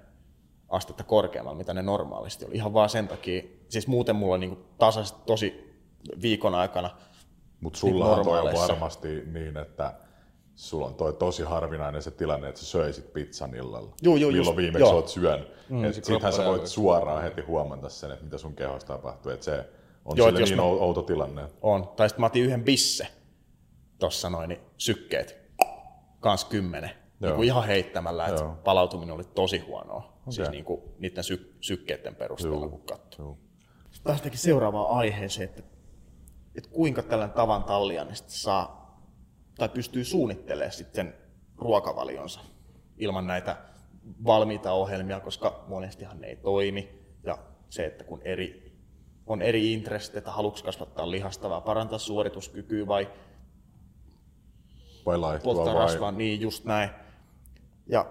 [0.69, 2.55] astetta korkeammalla, mitä ne normaalisti oli.
[2.55, 5.75] Ihan vaan sen takia, siis muuten mulla on niin tasaisesti tosi
[6.23, 6.91] viikon aikana
[7.61, 9.95] Mutta sulla niin on varmasti niin, että
[10.55, 13.95] sulla on toi tosi harvinainen se tilanne, että sä söisit pizzan illalla.
[14.03, 14.95] Joo, joo, Milloin just, viimeksi joo.
[14.95, 15.47] oot syön.
[15.69, 15.93] Mm.
[15.93, 19.33] Sittenhän sä voit suoraan heti huomata sen, että mitä sun kehossa tapahtuu.
[19.33, 19.65] Että se
[20.05, 20.63] on joo, sille niin mä...
[20.63, 21.43] outo tilanne.
[21.63, 21.89] On.
[21.97, 23.07] Tai sitten mä otin yhden bisse
[23.99, 25.45] tuossa noin, niin sykkeet.
[26.21, 26.91] Kans kymmenen.
[27.21, 28.57] Niin kuin ihan heittämällä, että joo.
[28.65, 29.97] palautuminen oli tosi huonoa.
[29.97, 30.33] Okay.
[30.33, 32.69] Siis niin kuin niiden sy- sykkeiden perusteella, joo.
[32.69, 33.39] kun katsoo.
[34.05, 35.63] Päästäänkin seuraavaan aiheeseen, että,
[36.55, 38.85] että kuinka tällainen tavan tallianista saa
[39.59, 41.15] tai pystyy suunnittelemaan sitten
[41.59, 42.41] ruokavalionsa
[42.99, 43.57] ilman näitä
[44.25, 46.89] valmiita ohjelmia, koska monestihan ne ei toimi.
[47.23, 47.39] Ja
[47.69, 48.64] se, että kun eri,
[49.27, 53.09] on eri intressit, että haluatko kasvattaa lihasta vai parantaa suorituskykyä vai,
[55.07, 55.75] vai laihtua vai...
[55.75, 56.91] rasvaa, niin just näin.
[57.87, 58.07] Ja,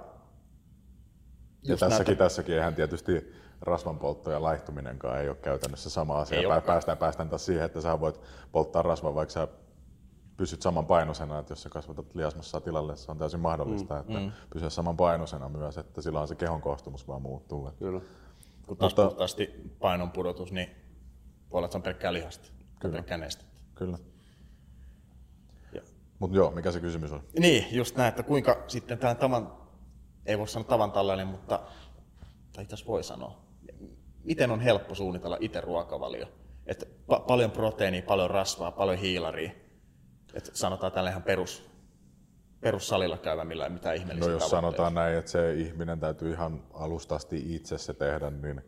[1.64, 2.24] ja tässäkin, näitä...
[2.24, 6.40] tässäkin eihän tietysti rasvanpoltto ja laihtuminenkaan ei ole käytännössä sama asia.
[6.40, 8.20] Ei päästään, päästään taas siihen, että sä voit
[8.52, 9.48] polttaa rasvaa, vaikka sä
[10.38, 14.20] pysyt saman painoisena, että jos sä kasvatat liasmassa tilalle, se on täysin mahdollista, mm, että
[14.20, 14.32] mm.
[14.50, 17.72] pysyä saman painoisena myös, että silloin se kehon koostumus vaan muuttuu.
[17.80, 18.02] Kyllä.
[18.68, 20.83] Kun taas Mutta, puhtaasti painon pudotus, niin
[21.54, 22.94] voi olla, että se on pelkkää lihasta, kyllä.
[22.94, 23.54] pelkkää nestettä.
[23.76, 23.98] Kyllä.
[26.20, 27.24] Mutta joo, mikä se kysymys on?
[27.40, 29.58] Niin, just näin, että kuinka sitten tämän tavan,
[30.26, 31.60] ei voi sanoa tavan tällainen, mutta,
[32.54, 33.44] tai itse voi sanoa,
[34.24, 36.26] miten on helppo suunnitella itse ruokavalio?
[36.66, 39.52] Että pa- paljon proteiinia, paljon rasvaa, paljon hiilaria,
[40.34, 41.70] että sanotaan tällä ihan perus,
[42.62, 47.56] perussalilla käyvä millä mitä ihmeellisiä No jos sanotaan näin, että se ihminen täytyy ihan alustasti
[47.56, 48.62] itse se tehdä, niin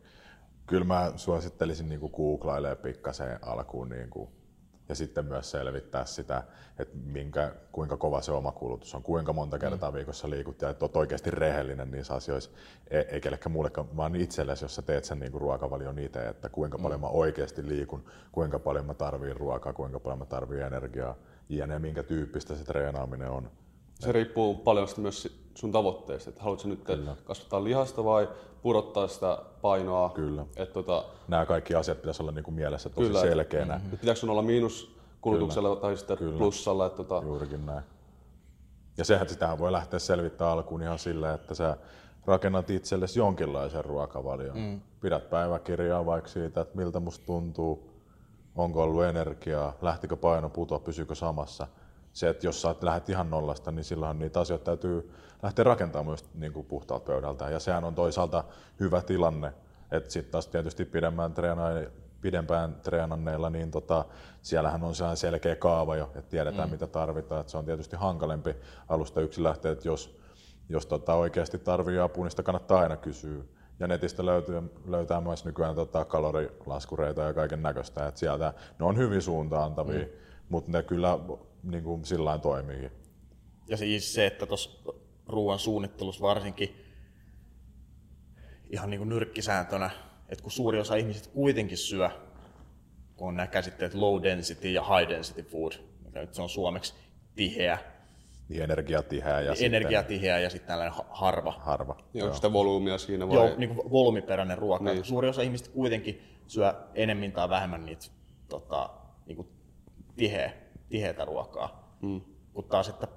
[0.68, 4.30] kyllä mä suosittelisin niin googlailemaan pikkasen alkuun niin kuin,
[4.90, 6.44] ja sitten myös selvittää sitä,
[6.80, 9.96] että minkä, kuinka kova se oma kulutus on, kuinka monta kertaa mm.
[9.96, 12.52] viikossa liikut ja että olet oikeasti rehellinen niissä asioissa,
[12.90, 16.50] e- ei kellekään muullekaan, vaan itsellesi, jos sä teet sen niin kuin ruokavalion itse, että
[16.50, 17.06] kuinka paljon mm.
[17.06, 21.16] mä oikeasti liikun, kuinka paljon mä tarviin ruokaa, kuinka paljon mä tarviin energiaa,
[21.50, 23.52] jne, minkä tyyppistä se treenaaminen on.
[24.00, 27.16] Se riippuu paljon myös sun tavoitteesta, että haluatko nyt Kyllä.
[27.24, 28.30] kasvattaa lihasta vai
[28.62, 30.10] pudottaa sitä painoa.
[30.10, 30.46] Kyllä.
[30.56, 31.06] Et tota...
[31.28, 33.22] Nämä kaikki asiat pitäisi olla niin kuin mielessä tosi Kyllä.
[33.22, 33.76] selkeänä.
[33.76, 33.98] Mm-hmm.
[33.98, 35.82] Pitääkö sun olla miinuskulutuksella Kyllä.
[35.82, 36.38] tai sitten Kyllä.
[36.38, 36.86] plussalla?
[36.86, 37.22] Että tota...
[37.26, 37.84] Juurikin näin.
[38.98, 41.78] Ja sehän sitä voi lähteä selvittämään alkuun ihan sillä, että sä
[42.26, 44.58] rakennat itsellesi jonkinlaisen ruokavalion.
[44.58, 44.82] Mm.
[45.02, 47.90] Pidät päiväkirjaa vaikka siitä, että miltä musta tuntuu,
[48.56, 51.68] onko ollut energiaa, lähtikö paino putoa, pysyykö samassa.
[52.16, 55.12] Se, että jos sä lähdet ihan nollasta, niin silloin niitä asioita täytyy
[55.44, 57.50] lähteä rakentamaan myös niin kuin puhtaalta pöydältä.
[57.50, 58.44] Ja sehän on toisaalta
[58.80, 59.54] hyvä tilanne,
[59.92, 61.92] että sitten taas tietysti pidemmän treenaajien
[62.26, 64.06] pidempään treenanneilla, niin tota,
[64.42, 66.72] siellähän on sellainen selkeä kaava jo, että tiedetään mm.
[66.72, 67.42] mitä tarvitaan.
[67.42, 68.56] Että se on tietysti hankalempi
[68.90, 70.18] alusta yksi lähteä, että jos,
[70.70, 73.44] jos tota oikeasti tarvii apua, niin sitä kannattaa aina kysyä
[73.80, 79.22] ja netistä löytyy, löytää myös nykyään tota kalorilaskureita ja kaiken näköistä, sieltä ne on hyvin
[79.22, 80.12] suuntaantavia, mm.
[80.50, 81.20] mutta ne kyllä
[81.66, 82.92] niin kuin sillä toimii.
[83.68, 84.94] Ja siis se, että tuossa
[85.28, 86.76] ruoan suunnittelussa varsinkin
[88.70, 89.90] ihan niin kuin nyrkkisääntönä,
[90.30, 92.10] että kun suuri osa ihmisistä kuitenkin syö,
[93.16, 95.72] kun on nämä käsitteet low density ja high density food,
[96.06, 96.94] mikä nyt se on suomeksi
[97.36, 97.78] tiheä,
[98.50, 101.52] niin energiatiheä ja niin energiatiheä ja sitten tällainen harva.
[101.52, 101.98] Harva.
[102.14, 103.36] Joo, sitä volyymia siinä vai?
[103.36, 104.84] Joo, niin kuin volyymiperäinen ruoka.
[104.84, 105.06] Niin.
[105.06, 108.06] Suuri osa ihmistä kuitenkin syö enemmän tai vähemmän niitä
[108.50, 108.90] tota,
[109.26, 109.48] niin kuin
[110.16, 110.54] tiheä,
[110.96, 111.98] tiheätä ruokaa.
[112.02, 112.22] Hmm.
[112.54, 113.08] Kun taas, että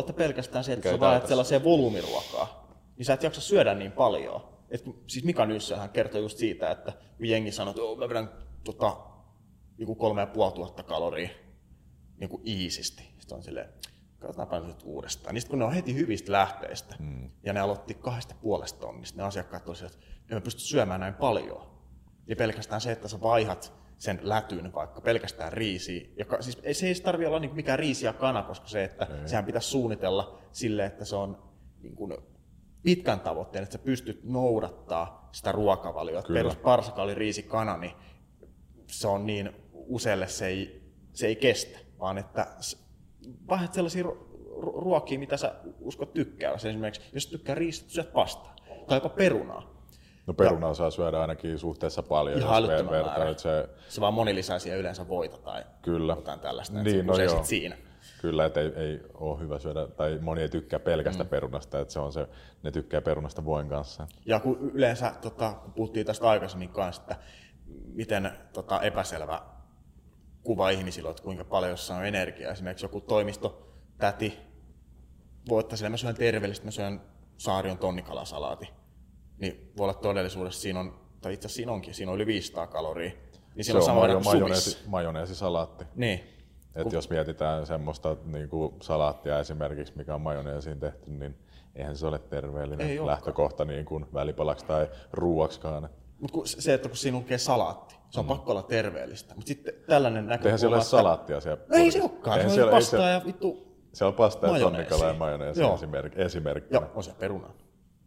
[0.00, 4.40] että pelkästään se, että sä vaihdat sellaiseen volyymiruokaa, niin sä et jaksa syödä niin paljon.
[4.84, 8.30] kun- siis Mika Nyssähän kertoi just siitä, että kun jengi sanoi, että "Oo, mä vedän
[8.64, 8.96] tota,
[9.78, 11.28] joku kolme ja puoli tuhatta kaloria
[12.16, 13.02] niin kuin iisisti.
[13.18, 13.68] Sitten on silleen,
[14.18, 15.34] katsotaanpa nyt uudestaan.
[15.34, 17.30] Niin sitten kun ne on heti hyvistä lähteistä, mm.
[17.44, 21.14] ja ne aloitti kahdesta puolesta tonnista, ne asiakkaat olisivat, että en mä pysty syömään näin
[21.14, 21.66] paljon.
[22.26, 26.06] Niin pelkästään se, että sä vaihat sen lätyn vaikka pelkästään riisiä.
[26.16, 29.04] Ja siis ei- se ei tarvitse olla niin mikään riisi ja kana, koska se, että
[29.04, 29.28] ei.
[29.28, 31.42] sehän pitäisi suunnitella sille, että se on
[31.82, 32.16] niin kuin
[32.82, 36.26] pitkän tavoitteen, että sä pystyt noudattaa sitä ruokavaliota.
[36.26, 36.38] Kyllä.
[36.38, 37.92] Perus parsakali, riisi, kana, niin
[38.86, 42.46] se on niin useille se ei, se ei kestä, vaan että
[43.48, 44.16] vaihdat sellaisia ru-
[44.60, 46.52] ru- ruokia, mitä sä uskot tykkää.
[46.52, 49.71] Esimerkiksi jos tykkää riisistä, syöt pastaa tai jopa perunaa.
[50.26, 54.76] No perunaa saa syödä ainakin suhteessa paljon, Ihan jos vertaa nyt se, Se vaan monilisäisiä
[54.76, 56.12] yleensä voita tai Kyllä.
[56.12, 56.82] jotain tällaista.
[56.82, 57.44] Niin, se no joo.
[57.44, 57.76] siinä.
[58.20, 61.30] Kyllä, että ei, ei ole hyvä syödä, tai moni ei tykkää pelkästä mm.
[61.30, 62.28] perunasta, että se on se,
[62.62, 64.06] ne tykkää perunasta voin kanssa.
[64.26, 67.16] Ja kun yleensä, tota, kun puhuttiin tästä aikaisemmin kanssa, että
[67.94, 69.42] miten tota, epäselvä
[70.42, 72.52] kuva ihmisillä että kuinka paljon jossain on energiaa.
[72.52, 74.38] Esimerkiksi joku toimistotäti
[75.48, 77.00] voi ottaa sille, mä syön terveellistä, mä syön
[77.36, 78.68] saarion tonnikalasalaatin.
[79.42, 82.66] Niin voi olla todellisuudessa siinä on, tai itse asiassa siinä onkin, siinä on yli 500
[82.66, 83.10] kaloria.
[83.10, 85.84] Niin Se siinä on on sama verran majo- majoneesi, majoneesisalaatti.
[85.94, 86.20] Niin.
[86.74, 91.34] Et jos mietitään semmoista niin kuin salaattia esimerkiksi, mikä on majoneesiin tehty, niin
[91.74, 93.06] eihän se ole terveellinen Ei olekaan.
[93.06, 95.88] lähtökohta niin kuin välipalaksi tai ruuaksikaan.
[96.20, 98.28] Mutta se, että kun siinä lukee salaatti, se on mm.
[98.28, 99.34] pakko olla terveellistä.
[99.34, 101.62] Mutta sitten tällainen näkökulma, Eihän siellä ole salaattia siellä.
[101.68, 103.72] No ei se olekaan, Eihän se on pastaa ja vittu...
[103.92, 105.74] Siellä on pasta ja tonnikala ja majoneesi Joo.
[105.74, 106.80] esimerk, esimerkkinä.
[106.80, 107.50] Joo, on se peruna.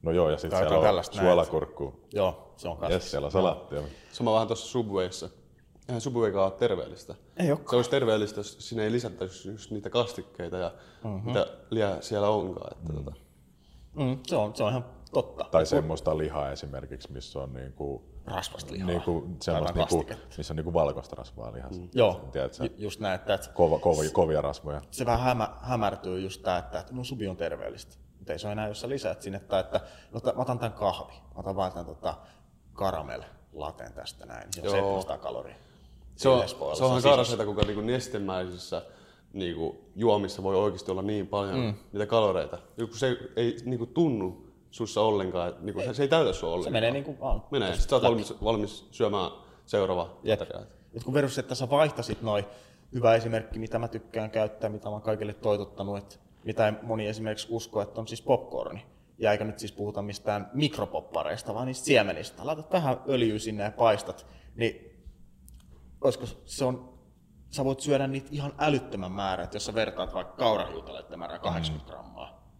[0.05, 1.99] No joo, ja sitten siellä on suolakurkku.
[2.13, 2.95] Joo, se on kasvissa.
[2.95, 3.81] Jes, siellä on salaattia.
[4.11, 5.29] Sama vähän tuossa Subwayssa.
[5.89, 7.15] Eihän Subwaykaan ole terveellistä.
[7.37, 7.69] Ei olekaan.
[7.69, 10.71] Se olisi terveellistä, jos sinne ei lisättäisi just niitä kastikkeita ja
[11.03, 11.27] mm-hmm.
[11.27, 12.71] mitä liää siellä onkaan.
[12.77, 13.03] Että mm.
[13.03, 13.25] tota,
[13.95, 15.45] Mm, se, on, se on ihan totta.
[15.51, 18.87] Tai semmoista lihaa esimerkiksi, missä on niinku, Rasvasta lihaa.
[18.87, 20.05] niinku, semmoista niinku,
[20.37, 21.81] missä on niinku valkoista rasvaa lihassa.
[21.93, 22.63] Joo, Tiedätkö?
[22.63, 24.81] ju- just näin, että, että Kova, kovia, kovia rasvoja.
[24.91, 27.95] se vähän hämä, hämärtyy just tämä, että, että no subi on terveellistä.
[28.25, 30.73] Mutta ei se ole enää, jos sä lisäät sinne, tai että no, mä otan tämän
[30.73, 32.13] kahvi, mä otan vaan tämän tota,
[32.73, 35.01] karamel laten tästä näin, niin se on Joo.
[35.01, 35.55] 700 kaloria.
[36.15, 37.09] se on, se onhan sisässä.
[37.09, 38.81] karseita, kuinka niinku nestemäisissä
[39.33, 41.73] niinku, juomissa voi oikeasti olla niin paljon mm.
[41.93, 42.57] niitä kaloreita.
[42.77, 46.39] Joku se ei, ei niinku, tunnu sussa ollenkaan, että niinku, se, se ei täytä sua
[46.39, 46.73] Se ollenkaan.
[46.73, 47.43] menee niin kuin vaan.
[47.51, 47.71] Menee.
[47.71, 49.31] Sitten sä oot valmis, valmis syömään
[49.65, 50.61] seuraava ateria.
[50.95, 52.45] Et kun versus, että sä vaihtasit noin,
[52.93, 57.47] hyvä esimerkki, mitä mä tykkään käyttää, mitä mä oon kaikille toitottanut, että mitä moni esimerkiksi
[57.49, 58.85] usko, että on siis popcorni.
[59.17, 62.45] Ja eikä nyt siis puhuta mistään mikropoppareista, vaan niistä siemenistä.
[62.45, 65.03] Laitat vähän öljyä sinne ja paistat, niin
[66.01, 66.99] olisiko se on,
[67.49, 71.91] sä voit syödä niitä ihan älyttömän määrän, että jos sä vertaat vaikka kaurahiutaleiden määrää 80
[71.91, 72.51] grammaa,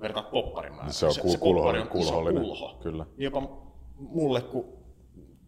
[0.00, 0.92] vertaat popparin määrää.
[0.92, 2.78] Se on kul- poppari kulhollinen, on kulhollinen, kulho.
[2.82, 3.04] kyllä.
[3.04, 3.42] Niin jopa
[3.98, 4.84] mulle, kun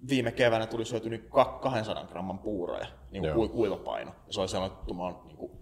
[0.09, 4.11] viime keväänä tuli syöty nyt ka- 200 gramman puuroja, niin kuin kuivapaino.
[4.27, 5.53] Ja se oli sanottu, että mä oon niin kuin,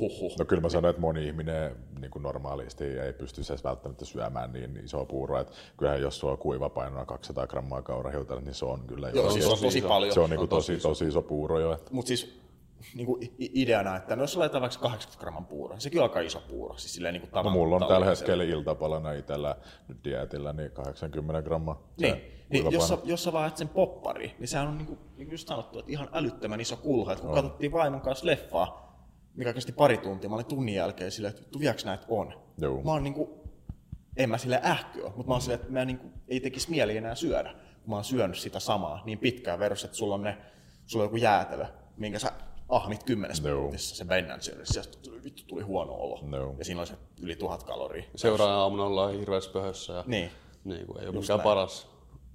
[0.00, 0.32] huhhuh.
[0.38, 4.52] No kyllä mä sanoin, että moni ihminen niin kuin normaalisti ei pysty edes välttämättä syömään
[4.52, 5.40] niin isoa puuroa.
[5.40, 9.44] Että kyllähän jos sulla on kuivapainona 200 grammaa kaurahiutaleita, niin se on kyllä Joo, siis
[9.44, 9.88] se on tosi iso.
[9.88, 10.14] paljon.
[10.14, 11.72] se on, niin kuin on tosi tosi, tosi iso puuro jo.
[11.72, 12.40] Että Mutta siis
[12.94, 16.20] niin kuin ideana, että no jos laitetaan vaikka 80 gramman puuro, niin sekin on aika
[16.20, 16.76] iso puuro.
[16.76, 19.56] Siis silleen niin kuin No tavan, mulla on tällä hetkellä iltapalana itsellä
[19.88, 21.82] nyt dietillä niin 80 grammaa.
[22.00, 22.16] Niin,
[22.50, 25.34] niin jos, sä, jos sä vaihdat sen poppari, niin sehän on niin kuin, niin kuin
[25.34, 27.12] just sanottu, että ihan älyttömän iso kulho.
[27.12, 28.89] Että kun katsottiin vaimon kanssa leffaa,
[29.36, 32.34] mikä kesti pari tuntia, mä olin tunnin jälkeen silleen, että vittu vieläkö näitä on?
[32.58, 32.82] Joo.
[32.82, 33.30] Mä oon niin kuin,
[34.16, 36.96] en mä sille ähkyä, mutta mä oon silleen, että mä niin kuin, ei tekisi mieli
[36.96, 40.38] enää syödä, kun mä oon syönyt sitä samaa niin pitkään versus, että sulla on, ne,
[40.86, 41.66] sulla on joku jäätelö,
[41.96, 42.32] minkä sä
[42.68, 43.58] ahmit kymmenessä Joo.
[43.58, 44.82] minuutissa, se Ben Jerry's, ja
[45.24, 46.20] vittu tuli huono olo.
[46.32, 46.54] Joo.
[46.58, 48.04] Ja siinä oli se yli tuhat kaloria.
[48.16, 50.30] Seuraavana aamuna ollaan hirveässä pöhössä ja Niin.
[50.64, 51.90] niin kuin, ei ole mikään paras Ja,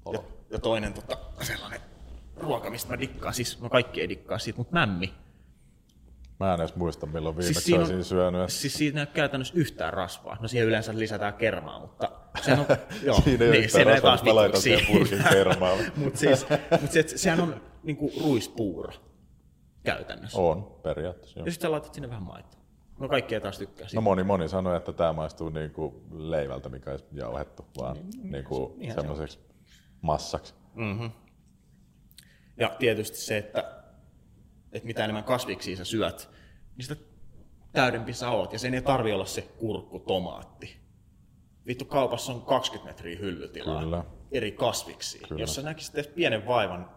[0.06, 0.24] olo.
[0.50, 1.80] ja toinen tota, sellainen
[2.38, 5.14] ruoka, mistä mä dikkaan, siis no kaikki ei dikkaa siitä, mutta mämmi.
[6.40, 8.42] Mä en edes muista, milloin viimeksi siinä siis olisin syönyt.
[8.42, 10.38] että Siis siinä ei ole käytännössä yhtään rasvaa.
[10.42, 12.12] No siihen yleensä lisätään kermaa, mutta
[12.42, 12.66] sehän on,
[13.04, 14.86] joo, Siinä ei ole niin, yhtään ei rasvaa, taas mä laitan vituksi.
[14.86, 15.76] siihen purkin kermaa.
[16.04, 16.46] mutta siis,
[16.82, 18.94] mut se, sehän on niinku ruispuuro
[19.84, 20.38] käytännössä.
[20.42, 21.40] On, periaatteessa.
[21.40, 21.46] Joo.
[21.46, 22.62] Ja sitten laitat sinne vähän maitoa.
[23.00, 23.98] No kaikki ei taas tykkää siitä.
[23.98, 28.96] No moni, moni sanoi, että tämä maistuu niinku leivältä, mikä olisi jauhettu, vaan niinku niinhän
[28.96, 29.04] se on.
[29.06, 29.40] semmoiseksi
[30.02, 30.54] massaksi.
[32.58, 33.84] Ja tietysti se, että,
[34.76, 36.30] että mitä enemmän kasviksia sä syöt,
[36.78, 37.02] niin sitä
[37.72, 38.54] täydempi sä oot.
[38.54, 40.78] Ja sen ei tarvi olla se kurkku, tomaatti.
[41.68, 44.04] Vittu, kaupassa on 20 metriä hyllytilaa Kyllä.
[44.32, 45.28] eri kasviksia.
[45.28, 45.42] Kyllä.
[45.42, 46.90] Jos sä näkisit edes pienen vaivan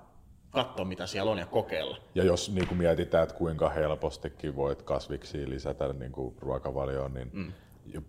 [0.50, 1.96] katsoa, mitä siellä on ja kokeilla.
[2.14, 7.30] Ja jos niin kuin mietitään, että kuinka helpostikin voit kasviksia lisätä niin kuin ruokavalioon, niin
[7.32, 7.52] mm.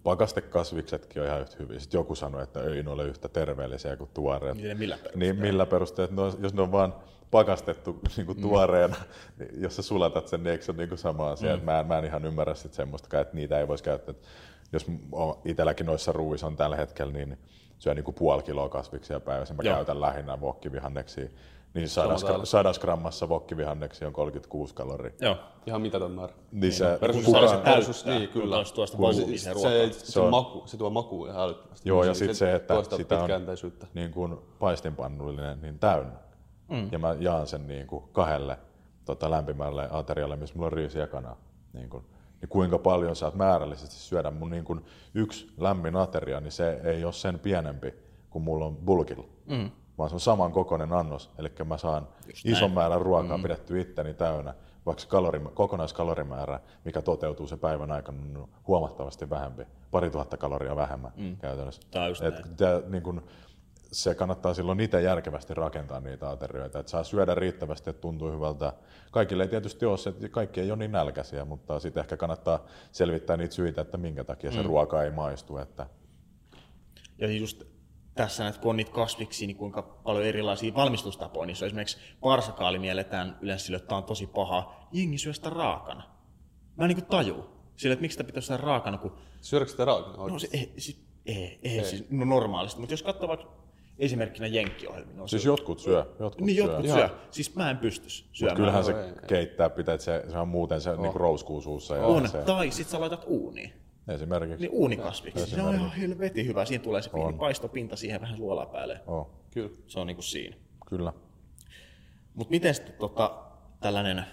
[0.04, 1.80] pakastekasviksetkin on ihan yhtä hyviä.
[1.80, 4.58] Sitten joku sanoi, että ei ne ole yhtä terveellisiä kuin tuoreet.
[4.58, 5.20] Niin millä perusteella?
[5.20, 6.16] Niin millä perusteella?
[6.16, 6.96] No, jos ne on vaan
[7.32, 8.96] pakastettu niin kuin tuoreena,
[9.40, 11.58] niin jos sä sulatat sen, niin eikö se ole niin kuin sama asia?
[11.58, 11.64] Mm.
[11.64, 14.16] Mä, en, mä en ihan ymmärrä sit semmoista, että niitä ei voisi käyttää.
[14.74, 14.86] Jos
[15.46, 17.38] itselläkin noissa ruuissa on tällä hetkellä, niin
[17.80, 19.54] syö niin kuin puoli kiloa kasviksia päivässä.
[19.54, 19.76] Mä Joo.
[19.76, 21.30] käytän lähinnä vokkivihanneksia.
[21.74, 25.12] Niin sadas, sadas grammassa vokkivihanneksia on 36 kaloria.
[25.22, 25.38] Joo.
[25.66, 26.34] Ihan mitä ton määrä.
[26.52, 28.56] Niin, niin se, versus kukaan, se niin, kyllä.
[28.76, 31.90] Tuosta se, se, se, se, maku, se tuo maku ihan älyttömästi.
[31.90, 33.30] Joo, ja sitten se, että sitä on
[33.94, 36.29] niin kuin paistinpannullinen niin täynnä.
[36.70, 36.90] Mm.
[36.92, 38.58] Ja mä jaan sen niin kuin kahdelle
[39.06, 41.38] tota, lämpimälle aterialle, missä mulla on riisiä kanaa.
[41.74, 42.04] Niin, kuin,
[42.42, 44.32] niin kuinka paljon saat määrällisesti syödä.
[44.32, 47.94] Mun niin kuin yksi lämmin ateria, niin se ei ole sen pienempi
[48.30, 49.28] kuin mulla on bulkilla.
[49.46, 49.72] Mm.
[49.98, 51.30] Vaan se on saman kokoinen annos.
[51.38, 52.74] Eli mä saan Just ison näin.
[52.74, 53.44] määrän ruokaa mm.
[53.44, 54.54] pidetty itteni täynnä,
[54.86, 59.64] vaikka kalori, kokonaiskalorimäärä, mikä toteutuu se päivän aikana, on huomattavasti vähempi.
[59.92, 61.38] Pari tuhatta kaloria vähemmän mm.
[61.38, 61.82] käytännössä.
[61.92, 62.36] Tämä on just Et,
[62.90, 63.24] niin kun,
[63.92, 68.74] se kannattaa silloin itse järkevästi rakentaa niitä aterioita, että saa syödä riittävästi, että tuntuu hyvältä.
[69.12, 72.66] Kaikille ei tietysti ole se, että kaikki ei ole niin nälkäisiä, mutta sitten ehkä kannattaa
[72.92, 74.66] selvittää niitä syitä, että minkä takia se mm.
[74.66, 75.58] ruoka ei maistu.
[75.58, 75.88] Että...
[77.18, 77.64] Ja just
[78.16, 81.98] tässä, että kun on niitä kasviksi, niin kuinka paljon erilaisia valmistustapoja, niin se on esimerkiksi
[82.20, 86.04] parsakaali mielletään yleensä sille, että tämä on tosi paha, jengi syö sitä raakana.
[86.76, 89.16] Mä en niin taju sille, että miksi sitä pitäisi syödä raakana, kun...
[89.42, 91.86] Syödäkö sitä raakana No se, ei, siis, ei, ei, ei.
[91.86, 93.59] Siis, no normaalisti, mutta jos katsoo vaikka
[94.00, 95.16] esimerkkinä jenkkiohjelmia.
[95.18, 96.06] No siis jotkut syö.
[96.20, 96.94] Jotkut niin, jotkut syö.
[96.94, 97.10] syö.
[97.32, 98.52] Siis mä en pysty syömään.
[98.52, 101.02] Mut kyllähän se ei, keittää pitää, että se, se on muuten se oh.
[101.02, 101.96] niin rouskuu suussa.
[101.96, 102.38] Ja on, se...
[102.38, 103.74] tai sit sä laitat uuniin.
[104.08, 104.62] Esimerkiksi.
[104.62, 105.46] Niin uunikasviksi.
[105.46, 106.66] Se on ihan helvetin hyvä.
[106.66, 109.02] Siinä tulee se pieni paistopinta siihen vähän suolaa päälle.
[109.08, 109.30] Oh.
[109.52, 109.70] Kyllä.
[109.88, 110.56] Se on niinku siinä.
[110.90, 111.14] Kyllä.
[112.34, 113.44] Mutta miten sitten tota,
[113.80, 114.26] tällainen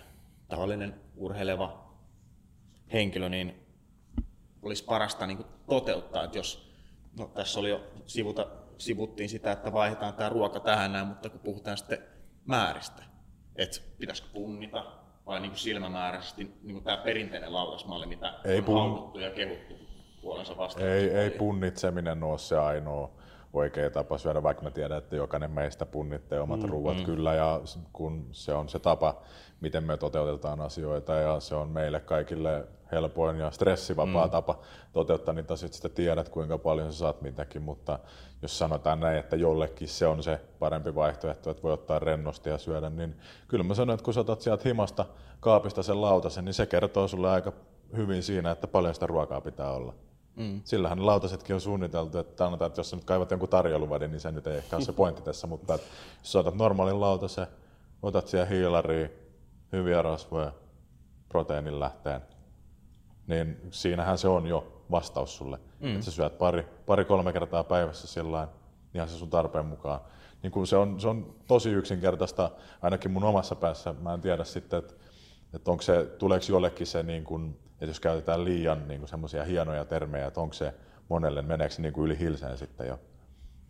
[0.48, 1.86] tavallinen urheileva
[2.92, 3.54] henkilö, niin
[4.62, 6.72] olisi parasta niin toteuttaa, että jos,
[7.18, 8.46] no tässä oli jo sivuta
[8.78, 11.98] sivuttiin sitä, että vaihdetaan tämä ruoka tähän näin, mutta kun puhutaan sitten
[12.44, 13.02] määristä,
[13.56, 14.84] että pitäisikö punnita
[15.26, 18.78] vai niin kuin silmämääräisesti niin kuin tämä perinteinen lautasmalli, mitä ei on pun...
[18.78, 19.74] haukuttu ja kehuttu
[20.22, 20.88] puolensa vastaan.
[20.88, 23.10] Ei, ei punnitseminen ole se ainoa
[23.52, 27.04] oikea tapa syödä, vaikka mä tiedän, että jokainen meistä punnittee omat mm, ruuat mm.
[27.04, 27.60] kyllä, ja
[27.92, 29.22] kun se on se tapa,
[29.60, 34.30] miten me toteutetaan asioita, ja se on meille kaikille helpoin ja stressivapaa mm.
[34.30, 34.58] tapa
[34.92, 37.98] toteuttaa niitä asioita, sitten tiedät kuinka paljon sä saat mitäkin, mutta
[38.42, 42.58] jos sanotaan näin, että jollekin se on se parempi vaihtoehto, että voi ottaa rennosti ja
[42.58, 43.16] syödä, niin
[43.48, 45.06] kyllä mä sanon, että kun sä otat sieltä himasta
[45.40, 47.52] kaapista sen lautasen, niin se kertoo sulle aika
[47.96, 49.94] hyvin siinä, että paljon sitä ruokaa pitää olla.
[50.36, 50.60] Mm.
[50.64, 54.32] Sillähän lautasetkin on suunniteltu, että sanotaan, että jos sä nyt kaivat jonkun tarjouluvadin, niin se
[54.32, 55.86] nyt ei ehkä ole se pointti tässä, mutta että
[56.22, 57.46] jos sä otat normaalin lautasen,
[58.02, 59.08] otat siellä hiilaria,
[59.72, 60.52] hyviä rasvoja,
[61.28, 62.20] proteiinin lähteen,
[63.26, 65.58] niin siinähän se on jo vastaus sulle.
[65.80, 65.92] Mm.
[65.92, 68.48] Että sä syöt pari, pari kolme kertaa päivässä sillä
[68.94, 70.00] ihan se sun tarpeen mukaan.
[70.42, 72.50] Niin kun se, on, se on tosi yksinkertaista,
[72.82, 73.94] ainakin mun omassa päässä.
[74.00, 74.94] Mä en tiedä sitten, että,
[75.54, 79.84] että onko se, tuleeko jollekin se, niin kun, että jos käytetään liian niin semmoisia hienoja
[79.84, 80.74] termejä, että onko se
[81.08, 83.00] monelle, meneekö se niin kuin yli hilseen sitten jo.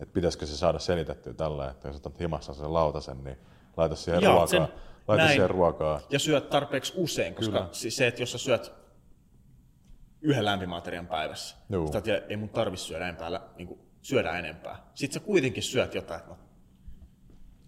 [0.00, 3.36] Että pitäisikö se saada selitettyä tällä, että jos otat himassa sen lautasen, niin
[3.76, 4.46] laita siihen Joo, ruokaa.
[4.46, 4.68] Sen,
[5.08, 6.00] laita siihen ruokaa.
[6.10, 7.68] Ja syöt tarpeeksi usein, koska Kyllä.
[7.72, 8.85] siis se, että jos sä syöt
[10.20, 11.56] yhden lämpimaterian päivässä.
[11.70, 11.86] Joo.
[11.86, 14.90] Sitä, että ei mun tarvi syödä enempää, niin kuin, syödä enempää.
[14.94, 16.38] Sitten sä kuitenkin syöt jotain, no,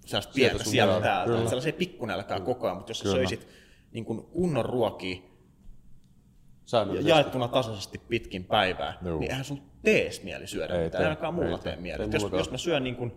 [0.07, 1.49] sellaista pientä siellä täältä, Kyllä.
[1.49, 3.15] sellaisia pikkunälkää koko ajan, mutta jos Kyllä.
[3.15, 3.49] sä söisit
[3.93, 5.17] niin kuin kunnon ruokia
[6.73, 9.19] ja jaettuna tasaisesti pitkin päivää, Joo.
[9.19, 12.03] niin eihän sun tees mieli syödä ei mitään, ainakaan mulla tee mieli.
[12.13, 13.13] Jos, jos mä syön niin kuin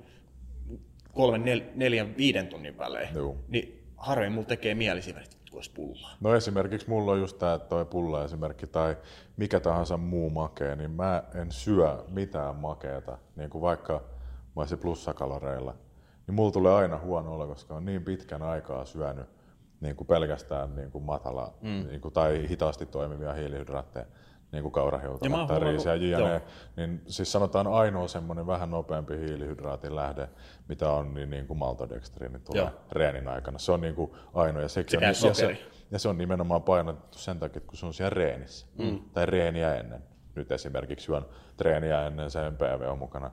[1.14, 3.36] kolmen, nel, neljän, viiden tunnin välein, Joo.
[3.48, 6.18] niin harvemmin mulla tekee mieli siinä, että olisi pullaa?
[6.22, 8.98] No esimerkiksi mulla on just tämä toi pulla esimerkki tai
[9.38, 13.94] mikä tahansa muu makea, niin mä en syö mitään makeata, niin kuin vaikka
[14.56, 15.76] mä olisin plussakaloreilla.
[16.28, 19.26] Niin mulla tulee aina huono olo, koska on niin pitkän aikaa syönyt
[19.82, 21.88] niin kuin pelkästään niin kuin matala mm.
[21.88, 24.06] niin kuin, tai hitaasti toimivia hiilihydraatteja
[24.52, 26.42] niin kuin kaurahiutaleet tai riisi ja jne.
[26.78, 30.30] Niin siis sanotaan ainoa semmoinen vähän nopeampi hiilihydraatin lähde,
[30.68, 32.72] mitä on, niin, niin kuin maltodextriini tulee Joo.
[32.92, 33.60] reenin aikana.
[33.60, 34.62] Se on niin kuin ainoa.
[34.62, 35.58] Ja, sekin on, ja, se,
[35.92, 38.68] ja se on nimenomaan painotettu sen takia, kun se on siellä reenissä.
[38.78, 39.00] Mm.
[39.14, 40.04] Tai reeniä ennen.
[40.36, 41.26] Nyt esimerkiksi juon
[41.58, 43.32] treeniä ennen sen PV on mukana.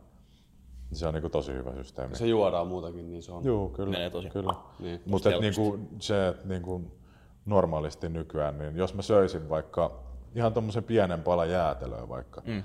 [0.93, 2.17] Se on niin tosi hyvä systeemi.
[2.17, 3.45] Se juodaan muutakin, niin se on.
[3.45, 3.91] Joo, kyllä.
[3.91, 4.31] Menee tosi.
[4.31, 4.55] kyllä.
[4.79, 6.99] Niin, Mutta niinku, se, että niinku,
[7.47, 10.08] normaalisti nykyään, niin jos mä söisin vaikka
[10.39, 12.63] ihan tuommoisen pienen pala jäätelöä vaikka, mm.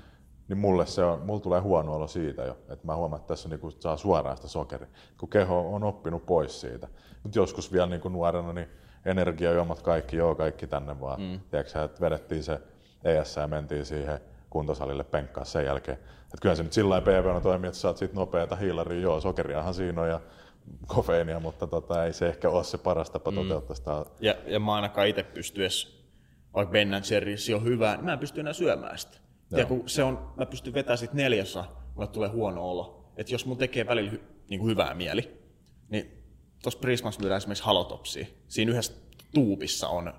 [0.48, 3.48] niin mulle se on, mulle tulee huono olo siitä jo, että mä huomaan, että tässä
[3.48, 6.88] niinku saa suoraan sitä sokeria, kun keho on oppinut pois siitä.
[7.22, 8.68] Mutta joskus vielä niinku nuorena, niin
[9.04, 11.20] energiajuomat kaikki, joo kaikki tänne vaan.
[11.20, 11.40] Mm.
[11.50, 12.60] Tiedätkö, että vedettiin se
[13.04, 14.20] ES ja mentiin siihen
[14.50, 15.98] kuntosalille penkkaa sen jälkeen.
[16.34, 20.02] Et kyllä se nyt sillä lailla toimii, että saat siitä nopeata hiilaria, joo, sokeriahan siinä
[20.02, 20.20] on ja
[20.86, 23.36] kofeiinia, mutta tota, ei se ehkä ole se paras tapa mm.
[23.36, 24.04] toteuttaa sitä.
[24.20, 26.03] Ja, ja mä ainakaan itse pysty edes,
[26.54, 29.18] vaikka Ben Jerry's on hyvä, niin mä en pysty enää syömään sitä.
[29.50, 33.12] Ja kun se on, mä pystyn vetämään sit neljässä, mulle tulee huono olo.
[33.16, 35.40] Että jos mun tekee välillä hy, niin kuin hyvää mieli,
[35.88, 36.24] niin
[36.62, 38.26] tuossa Prismassa myydään esimerkiksi halotopsia.
[38.48, 38.92] Siinä yhdessä
[39.34, 40.14] tuubissa on...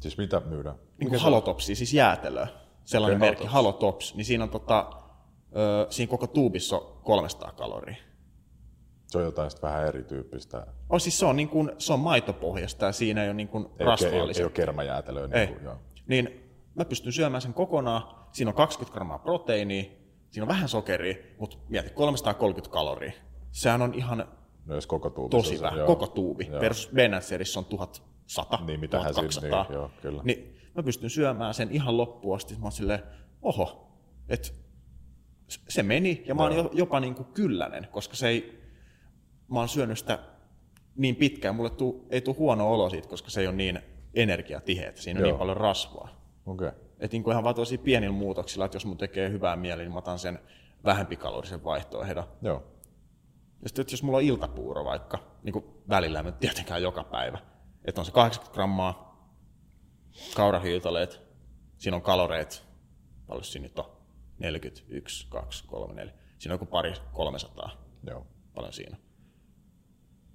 [0.00, 0.76] Siis mitä myydään?
[0.98, 2.48] Niin kuin halotopsia, siis jäätelöä.
[2.84, 4.14] Sellainen okay, merkki, halotops.
[4.14, 4.90] Niin siinä on tota,
[5.56, 7.96] ö, siinä koko tuubissa on 300 kaloria.
[9.08, 10.66] Se on jotain vähän erityyppistä.
[10.90, 13.66] Oh, siis se on, niin kuin, se on maitopohjasta ja siinä ei ole niin kuin
[13.78, 13.86] ei.
[14.06, 15.26] Ei, ei ole kermajäätelöä.
[15.26, 15.46] Niin, ei.
[15.46, 15.76] Kuin, joo.
[16.06, 18.02] niin mä pystyn syömään sen kokonaan.
[18.32, 19.84] Siinä on 20 grammaa proteiinia,
[20.30, 23.12] siinä on vähän sokeria, mutta mieti 330 kaloria.
[23.50, 24.28] Sehän on ihan
[24.66, 26.46] no, jos koko tuubi tosi vähän, koko tuubi.
[26.50, 26.60] Joo.
[26.60, 29.62] Versus Benacerissa on 1100, niin, mitä 1200.
[29.62, 30.22] Niin, joo, kyllä.
[30.24, 32.54] Niin mä pystyn syömään sen ihan loppuun asti.
[32.54, 33.02] Mä oon silleen,
[33.42, 33.88] oho,
[34.28, 34.48] että
[35.48, 38.58] se meni ja mä oon jopa niin kuin kyllänen, koska se ei,
[39.48, 40.18] mä oon syönyt sitä
[40.96, 43.80] niin pitkään, mulle tuu, ei tule huono olo siitä, koska se ei ole niin
[44.14, 45.30] energiatiheä, että siinä on Joo.
[45.30, 46.08] niin paljon rasvaa.
[46.46, 46.72] Okay.
[47.00, 49.98] Että niin ihan vaan tosi pienillä muutoksilla, että jos mun tekee hyvää mieli, niin mä
[49.98, 50.38] otan sen
[50.84, 52.24] vähempikalorisen vaihtoehdon.
[52.42, 52.64] Joo.
[53.62, 57.38] Ja sitten jos mulla on iltapuuro vaikka, niin kuin välillä, en tietenkään joka päivä,
[57.84, 59.08] että on se 80 grammaa
[60.34, 61.20] kaurahiiltaleet,
[61.76, 62.64] siinä on kaloreet,
[63.26, 63.90] paljon siinä nyt on,
[64.38, 67.70] 41, 2, 3, 4, siinä on joku pari 300,
[68.06, 68.26] Joo.
[68.54, 68.96] paljon siinä.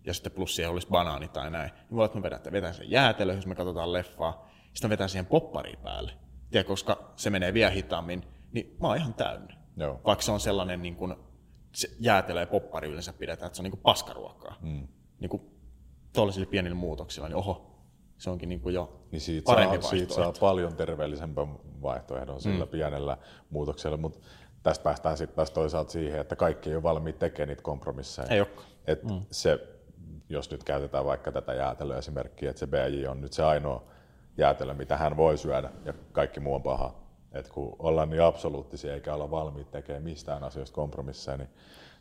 [0.06, 1.72] Ja sitten plus siihen olisi banaani tai näin.
[1.74, 5.10] Niin voi, että mä vedän, vedän sen jäätelö, jos me katsotaan leffaa, sitten mä vedän
[5.10, 6.12] siihen poppariin päälle.
[6.51, 9.58] Ja koska se menee vielä hitaammin, niin mä oon ihan täynnä.
[9.78, 10.01] Joo.
[10.06, 11.16] Vaikka se on sellainen niin kuin,
[11.76, 14.56] se jäätelö ja poppari yleensä pidetään, että se on niin kuin paskaruokaa.
[14.62, 14.88] Mm.
[15.20, 15.41] Niin kuin
[16.14, 17.74] tuollaisilla pienillä muutoksilla, niin oho,
[18.18, 21.47] se onkin niin kuin jo niin siitä parempi saa, siitä saa paljon terveellisempän
[21.82, 22.72] vaihtoehdon sillä mm.
[22.72, 23.18] pienellä
[23.49, 24.20] muutoksella, mutta
[24.64, 28.28] tästä päästään sitten taas toisaalta siihen, että kaikki ei ole valmiit tekemään niitä kompromisseja.
[28.28, 28.45] Ei
[28.88, 29.22] Et mm.
[29.32, 29.73] se,
[30.30, 33.84] jos nyt käytetään vaikka tätä jäätelöä esimerkkiä, että se BJ on nyt se ainoa
[34.38, 36.96] jäätelö, mitä hän voi syödä ja kaikki muu on paha.
[37.32, 41.50] Et kun ollaan niin absoluuttisia eikä olla valmiit tekemään mistään asioista kompromisseja, niin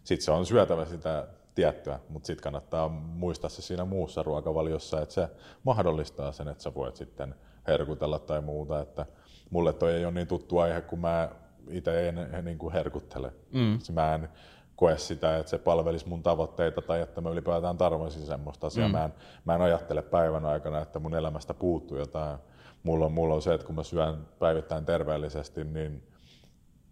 [0.05, 5.15] sitten se on syötävä sitä tiettyä, mutta sitten kannattaa muistaa se siinä muussa ruokavaliossa, että
[5.15, 5.29] se
[5.65, 7.35] mahdollistaa sen, että sä voit sitten
[7.67, 9.07] herkutella tai muuta, että
[9.51, 11.29] mulle toi ei ole niin tuttu aihe, kun mä
[11.71, 13.33] itse en, en niin kuin herkuttele.
[13.53, 13.79] Mm.
[13.93, 14.29] Mä en
[14.77, 18.89] koe sitä, että se palvelisi mun tavoitteita tai että mä ylipäätään tarvoisin semmoista asiaa.
[18.89, 18.93] Mm.
[18.93, 19.15] Mä, en,
[19.45, 22.39] mä en ajattele päivän aikana, että mun elämästä puuttuu jotain.
[22.83, 26.09] Mulla on, mulla on se, että kun mä syön päivittäin terveellisesti, niin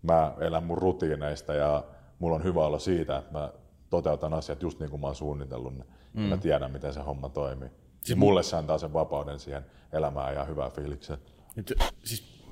[0.02, 1.84] mä elän mun rutiineista ja
[2.18, 3.52] mulla on hyvä olla siitä, että mä
[3.90, 5.84] toteutan asiat just niin kuin mä oon suunnitellut ne.
[6.12, 6.22] Mm.
[6.22, 7.68] mä tiedän, miten se homma toimii.
[8.02, 11.18] Siis mulle se antaa sen vapauden siihen elämään ja hyvää fiilikseen.
[11.56, 11.74] Nyt,
[12.04, 12.44] siis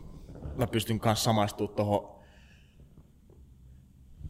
[0.56, 2.17] mä pystyn kanssa samaistumaan tuohon,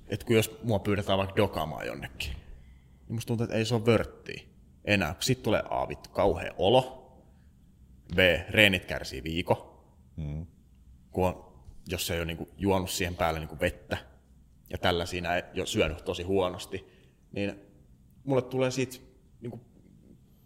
[0.09, 3.87] että kun jos mua pyydetään vaikka dokaamaan jonnekin, niin musta tuntuu, että ei se ole
[3.87, 4.43] vörttiä
[4.85, 5.15] enää.
[5.21, 6.95] Sitten tulee A, vittu, kauhea olo.
[8.15, 8.19] B,
[8.51, 9.85] reenit kärsii viiko.
[10.17, 10.47] Mm.
[11.11, 11.53] Kun on,
[11.89, 13.97] jos se ei ole niin juonut siihen päälle niin vettä.
[14.71, 16.99] Ja tällä siinä ei jo syönyt tosi huonosti
[17.33, 17.61] niin
[18.25, 18.97] mulle tulee siitä
[19.41, 19.63] niin kuin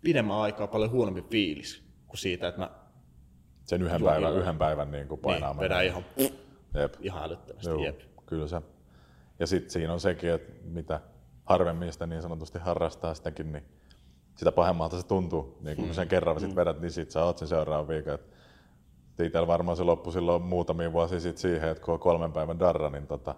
[0.00, 2.70] pidemmän aikaa paljon huonompi fiilis kuin siitä, että mä
[3.64, 6.04] sen yhden päivän, yhden päivän niin kuin painaa niin, vedän ihan,
[6.74, 6.94] jep.
[7.00, 7.68] ihan älyttömästi.
[7.68, 8.00] Joo, jep.
[8.26, 8.62] Kyllä se.
[9.42, 11.00] Ja sitten siinä on sekin, että mitä
[11.44, 13.64] harvemmin sitä niin sanotusti harrastaa sitäkin, niin
[14.36, 15.58] sitä pahemmalta se tuntuu.
[15.60, 15.94] Niin kun hmm.
[15.94, 18.18] sen kerran sit vedät, niin sit sä oot sen seuraavan viikon.
[19.22, 22.90] Itsellä varmaan se loppui silloin muutamia vuosia sitten siihen, että kun on kolmen päivän darra,
[22.90, 23.34] niin tota,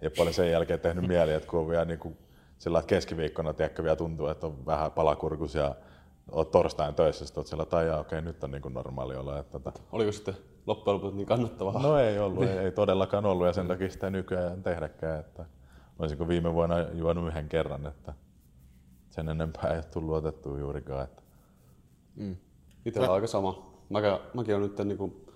[0.00, 2.18] ei paljon sen jälkeen tehnyt mieli, että kun on vielä niin kuin
[2.58, 5.74] sillä keskiviikkona tiedätkö, vielä tuntuu, että on vähän palakurkus ja
[6.30, 9.38] oot torstain töissä, sitten oot siellä, tai okei, okay, nyt on niin kuin normaali olla.
[9.38, 9.80] Että, tota...
[9.92, 10.36] Oliko sitten
[10.66, 11.82] loppujen lopuksi niin kannattavaa?
[11.82, 15.20] No ei ollut, ei, ei todellakaan ollut, ja sen takia sitä nykyään tehdäkään.
[15.20, 15.44] Että
[15.98, 18.14] olisinko viime vuonna juonut yhden kerran, että
[19.10, 21.04] sen enempää ei tullut otettua juurikaan.
[21.04, 21.22] Että...
[22.16, 22.36] Mm.
[22.86, 23.74] Itse on aika sama.
[23.88, 25.26] Mäkin, mäkin olen nyt niin kuin,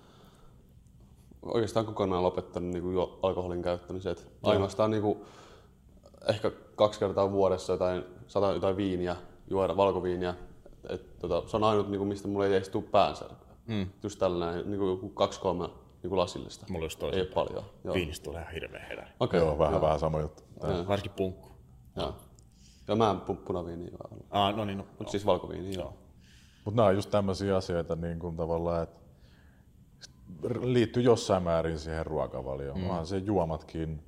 [1.41, 4.15] oikeastaan kokonaan lopettanut niin kuin jo alkoholin käyttämisen.
[4.43, 5.19] Ainoastaan niin kuin,
[6.27, 9.15] ehkä kaksi kertaa vuodessa jotain, sata jotain viiniä,
[9.49, 10.35] juoda valkoviiniä.
[10.89, 13.48] Et, tota, se on ainut, niin kuin, mistä mulla ei edes tule päänsärkyä.
[13.69, 13.87] Mm.
[14.03, 16.65] Just tällainen, niin kuin kaksi kolme niin kuin lasillista.
[16.69, 17.63] Mulla just Ei paljon.
[17.83, 17.93] Joo.
[17.95, 19.07] Viinistä tulee ihan hirveä herä.
[19.19, 19.81] Okay, joo, vähän, joo.
[19.81, 20.43] vähän sama juttu.
[20.87, 21.49] Varsinkin punkku.
[21.95, 22.15] Joo.
[22.87, 23.97] Ja mä en punaviiniä
[24.29, 24.85] Ah, no niin, no.
[24.99, 25.83] Mutta siis valkoviiniä, joo.
[25.83, 25.93] joo.
[26.65, 28.99] Mutta nämä on just tämmöisiä asioita niin kuin tavallaan, että
[30.61, 32.77] liittyy jossain määrin siihen ruokavalioon.
[32.77, 32.89] Mm.
[32.89, 34.03] Onhan se juomatkin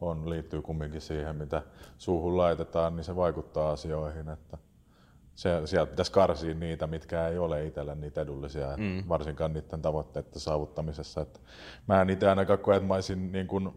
[0.00, 1.62] on, liittyy kumminkin siihen, mitä
[1.98, 4.28] suuhun laitetaan, niin se vaikuttaa asioihin.
[4.28, 4.58] Että
[5.36, 9.04] se, sieltä pitäisi karsia niitä, mitkä ei ole itselle niitä edullisia, mm.
[9.08, 11.20] varsinkaan niiden tavoitteiden saavuttamisessa.
[11.20, 11.40] Että
[11.88, 13.70] mä en itse ainakaan koe, että mä olisin niin kuin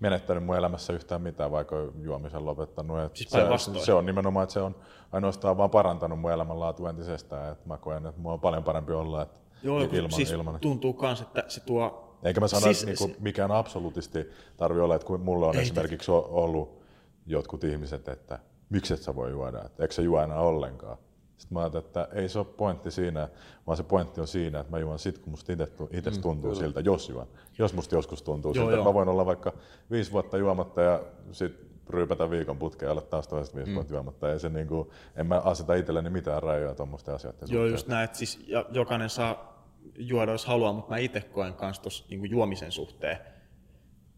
[0.00, 3.00] menettänyt mun elämässä yhtään mitään, vaikka juomisen lopettanut.
[3.00, 4.76] Et Siis se, se, on nimenomaan, että se on
[5.12, 7.52] ainoastaan vaan parantanut mun elämänlaatu entisestään.
[7.52, 10.60] Että mä koen, että mulla on paljon parempi olla että Joo, ilman, siis ilman.
[10.60, 12.04] tuntuu kans, että se tuo...
[12.22, 15.62] Eikä mä sano, Siis- että niinku, mikään absolutisti tarvii olla, että kun mulla on Ei.
[15.62, 16.82] esimerkiksi ollut
[17.26, 18.38] jotkut ihmiset, että
[18.70, 20.98] miksi et sä voi juoda, että eikö sä juo enää ollenkaan.
[21.38, 23.28] Sitten mä ajattelin, että ei se ole pointti siinä,
[23.66, 25.52] vaan se pointti on siinä, että mä juon sit, kun musta
[25.90, 26.62] itse mm, tuntuu kyllä.
[26.62, 27.26] siltä, jos juon.
[27.58, 28.80] Jos musta joskus tuntuu Joo, siltä, joo.
[28.80, 29.52] että mä voin olla vaikka
[29.90, 31.02] viisi vuotta juomatta ja
[31.32, 33.74] sitten ryypätä viikon putkeen ja olla taas toiset viisi mm.
[33.74, 34.32] vuotta juomatta.
[34.32, 37.70] Ei se niinku, en mä aseta itselleni mitään rajoja tuommoisten asioiden Joo, suhteen.
[37.70, 39.64] just näin, että siis jokainen saa
[39.96, 43.18] juoda, jos haluaa, mutta mä itse koen kans tuossa niin juomisen suhteen,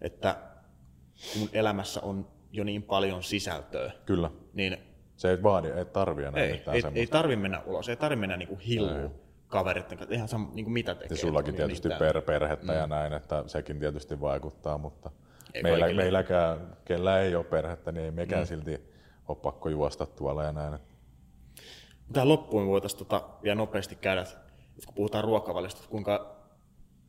[0.00, 0.36] että
[1.38, 4.30] mun elämässä on jo niin paljon sisältöä, Kyllä.
[4.54, 4.78] niin
[5.16, 8.36] Se ei vaadi, ei tarvi enää ei, ei, ei tarvi mennä ulos, ei tarvi mennä
[8.36, 9.14] niinku hilluun
[9.50, 11.14] kavereiden kanssa, eihän saa niinku mitä tekee.
[11.16, 11.98] Ja sullakin on tietysti mitään.
[11.98, 12.78] per, perhettä mm.
[12.78, 15.10] ja näin, että sekin tietysti vaikuttaa, mutta
[15.54, 16.02] Ei meillä, kaikille.
[16.02, 18.46] meilläkään, kellä ei ole perhettä, niin ei mekään mm.
[18.46, 18.80] silti
[19.28, 20.78] ole pakko juosta tuolla ja näin.
[22.12, 24.24] Tähän loppuun voitaisiin tota vielä nopeasti käydä,
[24.86, 26.36] kun puhutaan ruokavaliosta, kuinka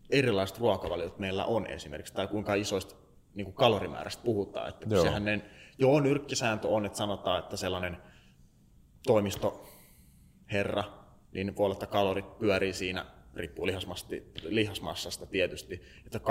[0.09, 2.95] erilaiset ruokavaliot meillä on esimerkiksi, tai kuinka isoista
[3.35, 4.69] niin kuin kalorimäärästä puhutaan.
[4.69, 5.03] Että Joo.
[5.03, 5.41] sehän ne,
[5.77, 7.97] joo, nyrkkisääntö on, että sanotaan, että sellainen
[9.07, 10.83] toimistoherra,
[11.31, 13.05] niin voi olla, että kalorit pyörii siinä,
[13.35, 13.67] riippuu
[14.43, 16.23] lihasmassasta tietysti, että 2000-2500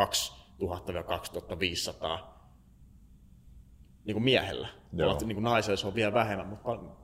[4.05, 4.68] niin kuin miehellä.
[4.92, 5.11] Joo.
[5.11, 6.96] olla, niin kuin naisella se on vielä vähemmän, mutta paljon,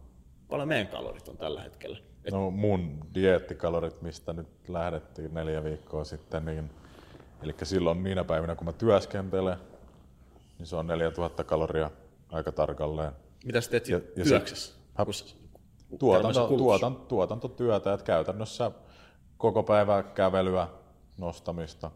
[0.49, 1.99] paljon meidän kalorit on tällä hetkellä.
[2.24, 6.70] Et, No mun dieettikalorit, mistä nyt lähdettiin neljä viikkoa sitten, niin
[7.42, 9.57] eli silloin niinä päivinä, kun mä työskentelen,
[10.59, 11.90] niin se on 4000 kaloria
[12.32, 13.12] aika tarkalleen.
[13.44, 14.74] mitä sä teet Ja- ja se- työksessä?
[15.98, 18.70] Tuotanto, kulutus- tuotan, tuotantotyötä, että käytännössä
[19.38, 20.68] koko päivä kävelyä,
[21.18, 21.90] nostamista,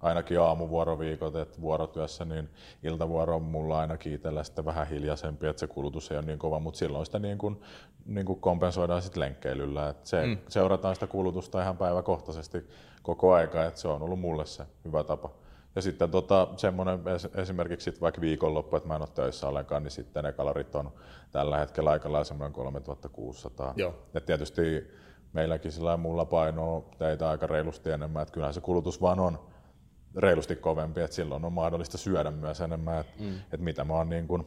[0.00, 2.48] ainakin aamuvuoroviikot, että vuorotyössä, niin
[2.82, 6.58] iltavuoro on mulla ainakin itsellä sitten vähän hiljaisempi, että se kulutus ei ole niin kova,
[6.60, 7.60] mutta silloin sitä niin kuin,
[8.06, 9.88] niin kuin kompensoidaan sitten lenkkeilyllä.
[9.88, 10.38] Että se, mm.
[10.48, 12.66] Seurataan sitä kulutusta ihan päiväkohtaisesti
[13.02, 15.30] koko aika, että se on ollut mulle se hyvä tapa.
[15.76, 19.82] Ja sitten tota, semmoinen es- esimerkiksi sit vaikka viikonloppu, että mä en ole töissä ollenkaan,
[19.82, 20.92] niin sitten ne kalorit on
[21.30, 23.74] tällä hetkellä aika lailla semmoinen 3600.
[23.76, 23.94] Joo.
[24.14, 24.90] Ja tietysti
[25.32, 29.38] meilläkin sillä mulla painoa teitä aika reilusti enemmän, että kyllähän se kulutus vaan on
[30.16, 33.34] reilusti kovempi, että silloin on mahdollista syödä myös enemmän, että, mm.
[33.36, 34.44] että mitä mä oon niin kuin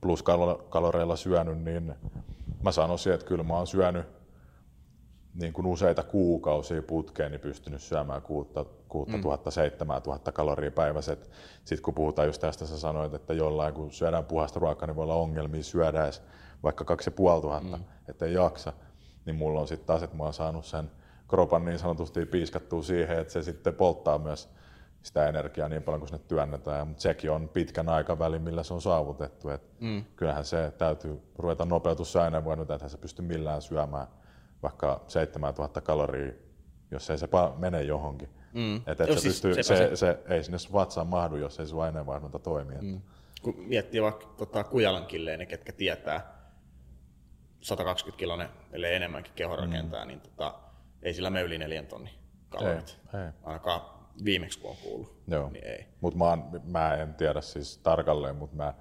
[0.00, 1.94] pluskaloreilla syönyt, niin
[2.62, 4.06] mä sanoisin, että kyllä mä oon syönyt
[5.34, 11.16] niin kuin useita kuukausia putkeen, niin pystynyt syömään 6000 7000 kaloria päivässä.
[11.64, 15.02] Sitten kun puhutaan just tästä, sä sanoit, että jollain kun syödään puhasta ruokaa, niin voi
[15.02, 16.22] olla ongelmia syödä edes
[16.62, 17.84] vaikka 2500, mm.
[18.08, 18.72] ettei jaksa.
[19.26, 20.90] Niin mulla on sitten taas, että mä oon saanut sen
[21.28, 24.48] kropan niin sanotusti piiskattua siihen, että se sitten polttaa myös
[25.02, 28.82] sitä energiaa niin paljon kuin sinne työnnetään, mutta sekin on pitkän aikavälin, millä se on
[28.82, 29.48] saavutettu.
[29.48, 30.04] Et mm.
[30.16, 34.06] Kyllähän se täytyy ruveta nopeutusaineenvoinnut, että se pysty millään syömään
[34.64, 36.32] vaikka 7000 kaloria,
[36.90, 38.28] jos ei se mene johonkin.
[38.52, 38.76] Mm.
[38.76, 39.96] Et, et Joo, se siis pystyy, se, se.
[39.96, 42.74] se, ei sinne vatsaan mahdu, jos ei sun aineenvaihdunta toimi.
[42.80, 43.00] Mm.
[43.42, 46.34] kun miettii vaikka tota, Kujalan killeen, ne ketkä tietää
[47.60, 50.08] 120 kilonen, ellei enemmänkin kehorakentaa, mm.
[50.08, 50.54] niin tota,
[51.02, 52.14] ei sillä me yli neljän tonnin
[52.48, 52.98] kalorit.
[53.14, 53.30] Ei, ei.
[53.42, 53.80] Ainakaan
[54.24, 55.22] viimeksi kun on kuullut.
[55.26, 55.48] Joo.
[55.48, 55.86] Niin ei.
[56.00, 58.74] Mut mä, oon, mä en tiedä siis tarkalleen, mutta mä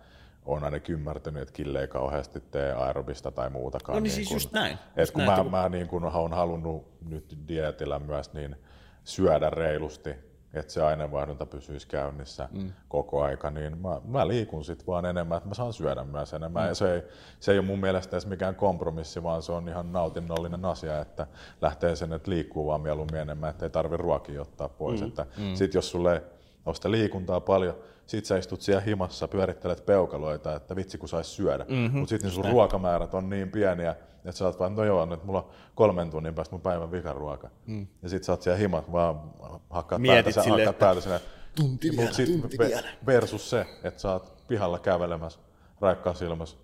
[0.45, 3.95] oon ainakin ymmärtänyt, että Kille ei kauheasti tee aerobista tai muutakaan.
[3.95, 4.73] No niin siis just näin.
[4.73, 8.55] Et Just kun näin, mä, kun- mä niin kun oon halunnut nyt dietillä myös niin
[9.03, 10.15] syödä reilusti,
[10.53, 12.73] että se aineenvaihdunta pysyisi käynnissä mm.
[12.87, 16.63] koko aika, niin mä, mä liikun sitten vaan enemmän, että mä saan syödä myös enemmän.
[16.63, 16.67] Mm.
[16.67, 17.01] Ja se ei,
[17.39, 21.27] se ei ole mun mielestä edes mikään kompromissi, vaan se on ihan nautinnollinen asia, että
[21.61, 25.01] lähtee sen, että liikkuu vaan mieluummin enemmän, että ei tarvi ruokia ottaa pois.
[25.01, 25.07] Mm.
[25.07, 25.55] Että mm.
[25.55, 26.23] Sitten jos sulle
[26.65, 27.75] ole sitä liikuntaa paljon,
[28.07, 31.65] sit sä istut siellä himassa, pyörittelet peukaloita, että vitsi kun sais syödä.
[31.69, 31.99] Mm-hmm.
[31.99, 33.95] Mutta sitten sun ruokamäärät on niin pieniä,
[34.25, 37.49] että sä oot vaan, no joo, nyt mulla on kolmen tunnin päästä mun päivän vikaruoka.
[37.65, 37.87] Mm.
[38.01, 39.21] Ja sit sä oot siellä himat, vaan
[39.69, 41.19] hakkaat Mietit päätä, silleen, hakkaat että päätä sinne.
[41.55, 42.87] tunti Mut vielä, sit tunti ve- vielä.
[43.05, 45.39] Versus se, että sä oot pihalla kävelemässä,
[45.81, 46.57] raikkaassa ilmassa,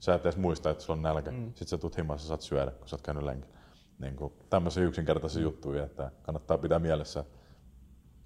[0.00, 1.30] sä et edes muista, että sulla on nälkä.
[1.30, 1.52] Mm.
[1.54, 3.54] Sit sä tuut himassa saat syödä, kun sä oot käynyt lenkillä.
[3.98, 5.44] Niin kuin tämmöisiä yksinkertaisia mm.
[5.44, 7.24] juttuja, että kannattaa pitää mielessä.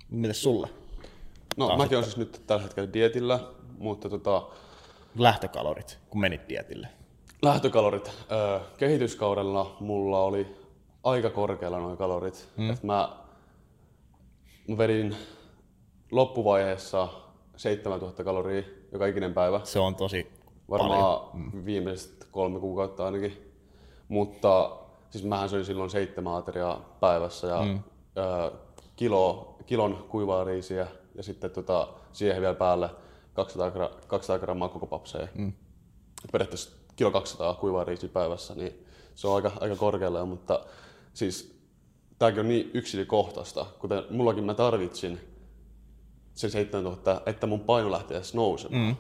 [0.08, 0.68] Mitäs sulla?
[1.56, 3.40] No mäkin olen siis nyt tällä hetkellä dietillä,
[3.78, 4.42] mutta tota,
[5.18, 6.88] Lähtökalorit, kun menit dietille.
[7.42, 8.10] lähtökalorit.
[8.32, 10.56] Öö, kehityskaudella mulla oli
[11.04, 12.48] aika korkealla nuo kalorit.
[12.56, 12.70] Mm.
[12.70, 13.16] Et mä,
[14.68, 15.16] mä vedin
[16.10, 17.08] loppuvaiheessa
[17.56, 19.60] 7000 kaloria joka ikinen päivä.
[19.64, 20.32] Se on tosi
[20.70, 21.20] Varmaan
[21.64, 23.52] viimeiset kolme kuukautta ainakin.
[24.08, 24.76] Mutta
[25.10, 27.80] siis mähän söin silloin seitsemän ateriaa päivässä ja mm.
[28.16, 28.52] ö,
[28.96, 30.86] kilo, kilon kuivaa riisiä
[31.16, 32.90] ja sitten tota, siihen vielä päälle
[33.34, 35.28] 200, gra- 200 grammaa koko papseja.
[35.34, 35.52] Mm.
[36.32, 40.60] Periaatteessa kilo 200 kuivaa riisiä päivässä, niin se on aika, aika korkealla, mutta
[41.14, 41.58] siis
[42.18, 45.20] tämäkin on niin yksilökohtaista, kuten mullakin mä tarvitsin
[46.34, 48.82] sen 7000, että mun paino lähtee edes nousemaan.
[48.82, 48.96] Mm.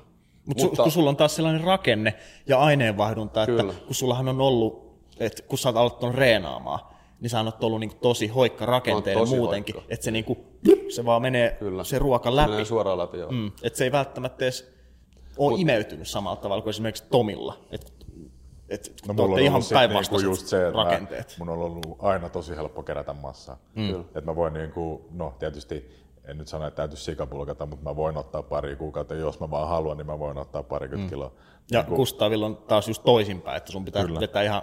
[0.46, 2.14] Mut Mutta kun sulla on taas sellainen rakenne
[2.46, 3.74] ja aineenvaihdunta, että Kyllä.
[3.86, 6.80] kun sullahan on ollut, että kun sä oot aloittanut reenaamaan,
[7.20, 9.94] niin sä oot ollut niinku tosi hoikka rakenteella tosi muutenkin, hoikka.
[9.94, 10.36] että se, niinku,
[10.94, 11.84] se vaan menee Kyllä.
[11.84, 12.46] se ruoka läpi.
[12.46, 13.30] Se menee suoraan läpi, joo.
[13.30, 14.72] Mm, että se ei välttämättä edes
[15.36, 17.58] ole Mut, imeytynyt samalla tavalla kuin esimerkiksi Tomilla.
[17.70, 17.92] Et,
[18.68, 21.36] et, no, mulla on ihan päinvastaiset niinku just se, että rakenteet.
[21.38, 23.58] Mä, mun on ollut aina tosi helppo kerätä massaa.
[23.74, 24.00] Mm.
[24.00, 25.90] Että mä voin, niinku, no tietysti
[26.24, 29.68] en nyt sano, että täytyy sikapulkata, mutta mä voin ottaa pari kuukautta, jos mä vaan
[29.68, 31.10] haluan, niin mä voin ottaa parikymmentä mm.
[31.10, 31.32] kiloa.
[31.70, 31.96] Ja niin kun...
[31.96, 34.20] Kustavilla on taas just toisinpäin, että sun pitää Kyllä.
[34.20, 34.62] vetää ihan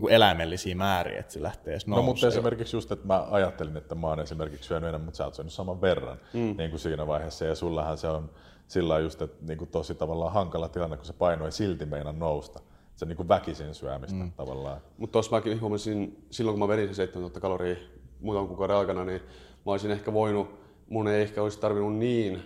[0.00, 3.94] niin eläimellisiä määriä, että se lähtee edes No mutta esimerkiksi just, että mä ajattelin, että
[3.94, 6.54] mä oon esimerkiksi syönyt enemmän, mutta sä oot syönyt saman verran mm.
[6.58, 7.44] niin kuin siinä vaiheessa.
[7.44, 8.30] Ja sullahan se on
[8.68, 12.12] sillä just, että niin kuin tosi tavallaan hankala tilanne, kun se paino ei silti meina
[12.12, 12.60] nousta.
[12.96, 14.32] Se niin kuin väkisin syömistä mm.
[14.32, 14.80] tavallaan.
[14.98, 17.76] Mutta tuossa mäkin huomasin, silloin kun mä vedin se 7000 kaloria
[18.20, 19.20] muutaman kuukauden aikana, niin
[19.66, 22.42] mä olisin ehkä voinut mun ei ehkä olisi tarvinnut niin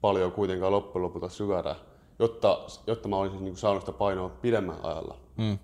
[0.00, 1.76] paljon kuitenkaan loppujen lopulta syödä,
[2.18, 5.16] jotta, jotta mä olisin niin kuin saanut sitä painoa pidemmän ajalla.
[5.36, 5.58] Mm.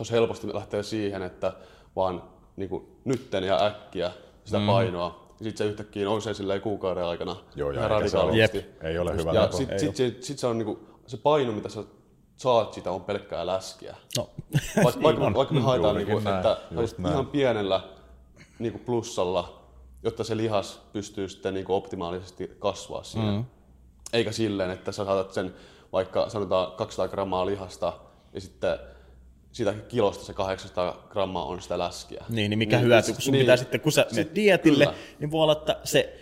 [0.00, 1.52] Tosi helposti lähtee siihen, että
[1.96, 2.22] vaan
[2.56, 4.10] niin kuin nytten ja äkkiä
[4.44, 4.66] sitä mm.
[4.66, 8.64] painoa, ja sitten se yhtäkkiä nousee silleen kuukauden aikana Joo, ja radikaalisti.
[8.82, 11.84] Ei ole hyvä Ja sitten sit, sit, sit se on niinku, se paino, mitä sä
[12.36, 13.96] saat sitä, on pelkkää läskiä.
[14.16, 14.30] No.
[14.84, 16.56] Vaikka, vaikka, vaikka me haetaan, niinku, että
[17.10, 17.80] ihan pienellä
[18.58, 19.62] niinku plussalla
[20.02, 23.32] jotta se lihas pystyy sitten niin kuin optimaalisesti kasvaa siinä.
[23.32, 23.44] Mm.
[24.12, 25.54] Eikä silleen, että sä saatat sen
[25.92, 27.92] vaikka sanotaan 200 grammaa lihasta
[28.32, 28.78] ja sitten
[29.52, 32.24] siitä kilosta se 800 grammaa on sitä läskiä.
[32.28, 34.98] Niin, niin mikä niin, hyöty, kun sun niin, pitää sitten, kun sä menet dietille, kyllä.
[35.18, 36.16] niin voi olla, että se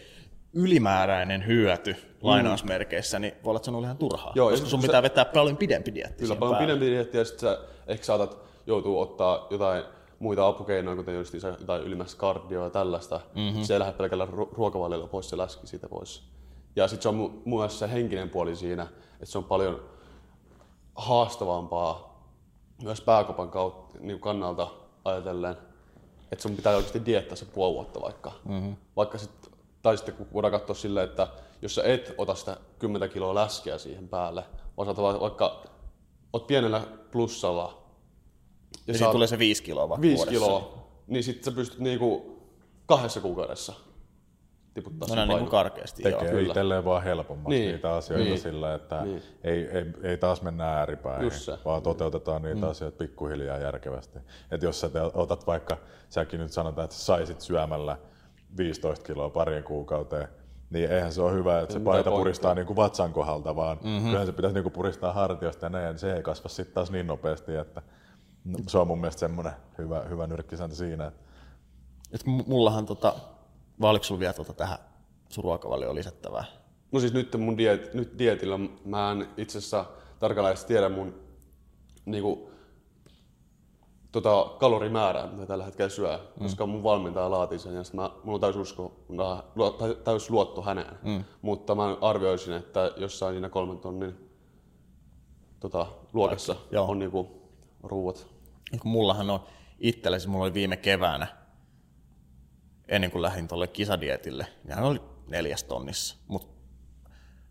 [0.53, 1.99] ylimääräinen hyöty mm.
[2.22, 4.33] lainausmerkeissä, niin voi olla, että se on ihan turhaa.
[4.35, 6.22] Joo, koska sun se, pitää vetää paljon pidempi dietti.
[6.22, 6.66] Kyllä, paljon päälle.
[6.66, 9.85] pidempi dietti ja sitten sä ehkä saatat joutuu ottaa jotain
[10.18, 13.20] muita apukeinoja, kuten just jotain ylimmäistä kardioa ja tällaista.
[13.35, 13.62] Mm-hmm.
[13.62, 16.22] Se ei lähde pelkällä ruokavaliolla pois, se läski siitä pois.
[16.76, 19.83] Ja sitten se on myös se henkinen puoli siinä, että se on paljon
[20.95, 22.07] haastavampaa
[22.83, 24.68] myös pääkopan kautta, niin kannalta
[25.05, 25.57] ajatellen,
[26.33, 28.33] että sun pitää oikeasti diettää se puoli vuotta vaikka.
[28.45, 28.76] Mm-hmm.
[28.97, 29.31] vaikka sit,
[29.83, 31.29] tai sitten kun voidaan katsoa silleen, että
[31.62, 34.45] jos sä et ota sitä 10 kiloa läskeä siihen päälle,
[34.76, 35.64] vaan vaikka
[36.33, 37.83] oot pienellä plussalla
[38.87, 39.12] ja, ja saat...
[39.12, 42.39] tulee se viisi kiloa vaikka Viisi kiloa, niin sitten sä pystyt niinku
[42.87, 43.72] kahdessa kuukaudessa
[44.83, 46.39] tiputtaa no, sen niin karkeasti, Tekee joo.
[46.39, 47.72] itselleen vaan helpommaksi niin.
[47.72, 48.39] niitä asioita niin.
[48.39, 49.22] sillä, että niin.
[49.45, 51.31] ei, ei, ei, taas mennä ääripäin,
[51.64, 52.70] vaan toteutetaan niitä mm.
[52.70, 54.18] asioita pikkuhiljaa järkevästi.
[54.51, 55.76] Et jos sä te, otat vaikka,
[56.09, 57.97] säkin nyt sanotaan, että saisit syömällä
[58.57, 60.29] 15 kiloa parin kuukauteen,
[60.70, 64.05] niin eihän se ole hyvä, että se, paita puristaa niin kuin vatsan kohdalta, vaan mm-hmm.
[64.05, 67.07] kyllähän se pitäisi niin kuin puristaa hartiosta ja näin, se ei kasva sitten taas niin
[67.07, 67.83] nopeasti, että
[68.68, 71.07] se on mun mielestä semmoinen hyvä, hyvä nyrkkisääntö siinä.
[71.07, 71.20] Että...
[72.12, 73.14] Et mullahan tota,
[73.81, 74.79] vai oliko sulla vielä tota tähän
[75.29, 76.45] sun ruokavalioon lisättävää?
[76.93, 79.85] No siis nyt mun diet, nyt dietillä mä en itse asiassa
[80.18, 81.14] tarkalleen tiedä mun
[82.05, 82.51] niinku,
[84.12, 86.43] tota, kalorimäärää, mitä tällä hetkellä syö, mm.
[86.43, 89.05] koska mun valmentaja laatii sen ja mä, mulla on täys usko,
[90.05, 90.99] täys luotto häneen.
[91.03, 91.24] Mm.
[91.43, 94.31] Mutta mä arvioisin, että jossain siinä kolmen tonnin
[95.61, 97.51] tota, luokassa on niinku
[97.83, 98.26] ruuat.
[98.81, 99.41] Kun mullahan on
[99.79, 101.26] itsellesi, mulla oli viime keväänä,
[102.89, 106.16] ennen kuin lähdin tuolle kisadietille, niin hän oli neljäs tonnissa.
[106.28, 106.59] Mutta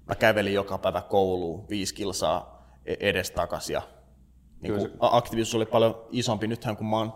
[0.07, 3.81] mä kävelin joka päivä kouluun viisi kilsaa e- edestakas ja
[4.61, 6.47] niin kuin aktiivisuus oli paljon isompi.
[6.47, 7.13] Nythän kun mä, oon,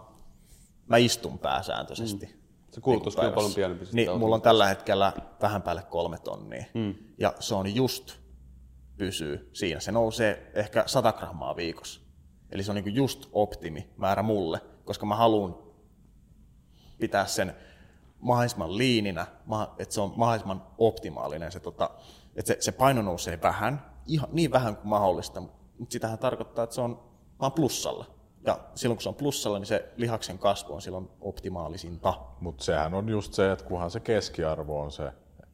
[0.87, 2.25] mä istun pääsääntöisesti.
[2.25, 2.41] Mm.
[2.71, 3.85] Se kulutus niin on paljon pienempi.
[3.91, 6.65] Niin, mulla on tällä hetkellä vähän päälle kolme tonnia.
[6.73, 6.95] Mm.
[7.17, 8.13] Ja se on just
[8.97, 9.79] pysyy siinä.
[9.79, 12.01] Se nousee ehkä 100 grammaa viikossa.
[12.51, 15.57] Eli se on niin just optimi määrä mulle, koska mä haluan
[16.99, 17.55] pitää sen
[18.21, 19.27] mahdollisimman liininä,
[19.77, 21.51] että se on mahdollisimman optimaalinen.
[21.51, 21.89] Se, tota,
[22.35, 26.75] että se, se paino nousee vähän, ihan, niin vähän kuin mahdollista, mutta sitähän tarkoittaa, että
[26.75, 27.03] se on
[27.39, 28.05] vaan plussalla.
[28.45, 32.13] Ja silloin kun se on plussalla, niin se lihaksen kasvu on silloin optimaalisinta.
[32.39, 35.11] Mutta sehän on just se, että kunhan se keskiarvo on se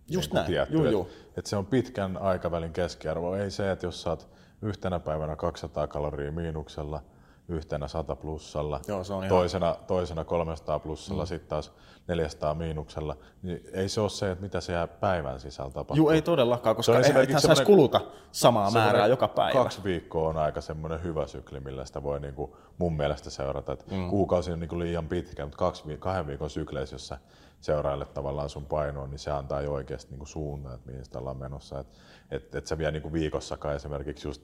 [0.10, 1.02] Just niin näin, tietty, juu, juu.
[1.02, 3.36] Että, että se on pitkän aikavälin keskiarvo.
[3.36, 4.28] Ei se, että jos oot
[4.62, 7.04] yhtenä päivänä 200 kaloria miinuksella
[7.50, 11.28] yhtenä 100 plussalla, Joo, se on ihan- toisena, toisena 300 plussalla, mm.
[11.28, 11.72] sitten taas
[12.08, 15.96] 400 miinuksella, niin ei se ole se, että mitä siellä päivän sisällä tapahtuu.
[15.96, 19.54] Juu, ei todellakaan, Se koska on ei- esimerkiksi ethän saisi kuluta samaa määrää joka päivä.
[19.60, 23.72] Kaksi viikkoa on aika semmoinen hyvä sykli, millä sitä voi niinku mun mielestä seurata.
[23.74, 24.10] Et mm.
[24.10, 27.18] Kuukausi on niinku liian pitkä, mutta kaksi, kahden viikon sykleissä, jos sä
[27.62, 31.38] seurailet tavallaan sun painoa, niin se antaa jo oikeasti niinku suunnan, että mihin sitä ollaan
[31.38, 31.80] menossa.
[31.80, 31.88] Et,
[32.32, 34.42] et, et se vie niinku viikossakaan esimerkiksi just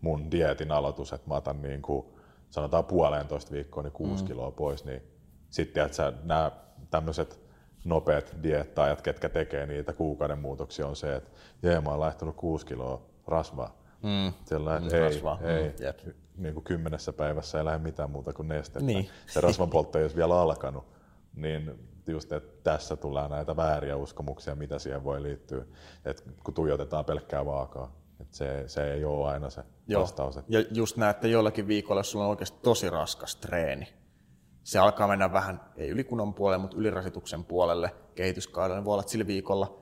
[0.00, 2.17] mun dieetin aloitus, että mä otan niinku,
[2.50, 4.28] sanotaan puolentoista viikkoa niin kuusi mm.
[4.28, 5.02] kiloa pois, niin
[5.50, 6.50] sitten että nämä
[6.90, 7.40] tämmöiset
[7.84, 11.30] nopeat dieettaajat, ketkä tekee niitä kuukauden muutoksia, on se, että
[11.62, 13.74] jee, mä oon laittanut kuusi kiloa rasvaa.
[14.02, 14.32] Mm.
[14.44, 15.38] Sillä, Mm, ei, rasvaa.
[15.42, 15.98] ei, Mm, jep.
[16.36, 18.86] niin kuin kymmenessä päivässä ei lähde mitään muuta kuin nestettä.
[18.86, 19.08] Niin.
[19.26, 20.84] Se rasvan poltto ei olisi vielä alkanut,
[21.34, 25.64] niin just, että tässä tulee näitä vääriä uskomuksia, mitä siihen voi liittyä,
[26.04, 27.92] että kun tuijotetaan pelkkää vaakaa.
[28.20, 30.02] Että se, se ei ole aina se Joo.
[30.02, 30.36] vastaus.
[30.36, 33.88] Että Ja just näin, että jollakin viikolla, jos sulla on oikeasti tosi raskas treeni,
[34.62, 39.12] se alkaa mennä vähän, ei ylikunnon puolelle, mutta ylirasituksen puolelle kehityskaudella, niin voi olla, että
[39.12, 39.78] sillä viikolla,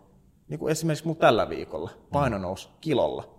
[0.49, 3.37] niin kuin esimerkiksi mulla tällä viikolla, paino nousi kilolla.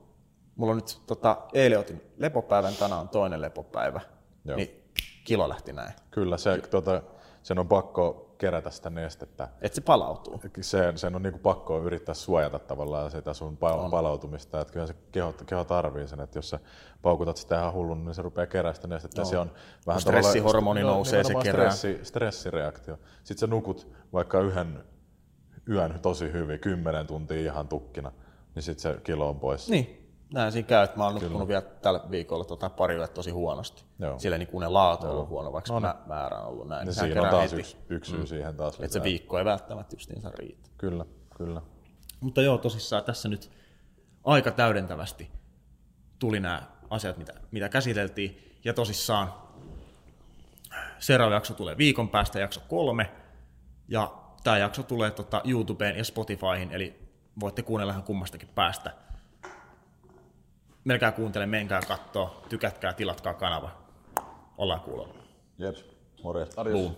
[0.55, 4.01] Mulla on nyt, tota, eilen otin lepopäivän, tänään on toinen lepopäivä,
[4.45, 4.57] Joo.
[4.57, 4.83] niin
[5.23, 5.93] kilo lähti näin.
[6.11, 7.01] Kyllä se, tuota,
[7.43, 9.47] sen on pakko kerätä sitä nestettä.
[9.61, 10.41] Että se palautuu.
[10.61, 14.61] Sen, sen on niinku pakko yrittää suojata tavallaan sitä sun pa- palautumista.
[14.61, 16.59] Että kyllä se keho, keho tarvii sen, että jos sä
[17.01, 19.21] paukutat sitä ihan hullun, niin se rupeaa kerää sitä nestettä.
[19.21, 19.25] No.
[19.25, 19.51] Se on
[19.87, 21.71] vähän stressihormoni nousee, se kerää.
[21.71, 22.99] Stressi, stressireaktio.
[23.23, 24.83] Sitten sä nukut vaikka yhden
[25.69, 28.11] yön tosi hyvin, kymmenen tuntia ihan tukkina,
[28.55, 29.69] niin sitten se kilo on pois.
[29.69, 33.31] Niin, näin siinä käy, että mä oon nukkunut vielä tällä viikolla tota, pari yötä tosi
[33.31, 33.86] huonosti.
[33.99, 34.19] Joo.
[34.19, 36.79] Siellä niin ne laatu on ollut huono, vaikka mä, määrä on ollut näin.
[36.79, 37.61] Ja niin siinä on kerää taas heti.
[37.61, 38.79] yksi, yksi syy siihen taas.
[38.79, 40.69] Että se viikko ei välttämättä justiinsa riitä.
[40.77, 41.05] Kyllä,
[41.37, 41.61] kyllä.
[42.19, 43.51] Mutta joo, tosissaan tässä nyt
[44.23, 45.31] aika täydentävästi
[46.19, 48.57] tuli nämä asiat, mitä, mitä käsiteltiin.
[48.63, 49.33] Ja tosissaan
[50.99, 53.11] seuraava jakso tulee viikon päästä, jakso kolme.
[53.87, 58.93] Ja tämä jakso tulee tota YouTubeen ja Spotifyhin, eli voitte kuunnella ihan kummastakin päästä.
[60.83, 63.86] Melkää kuuntele, menkää kattoo, tykätkää, tilatkaa kanava.
[64.57, 65.13] Ollaan kuulolla.
[65.57, 65.85] Jeps,
[66.23, 66.57] morjens.
[66.57, 66.79] Adios.
[66.79, 66.95] Boom.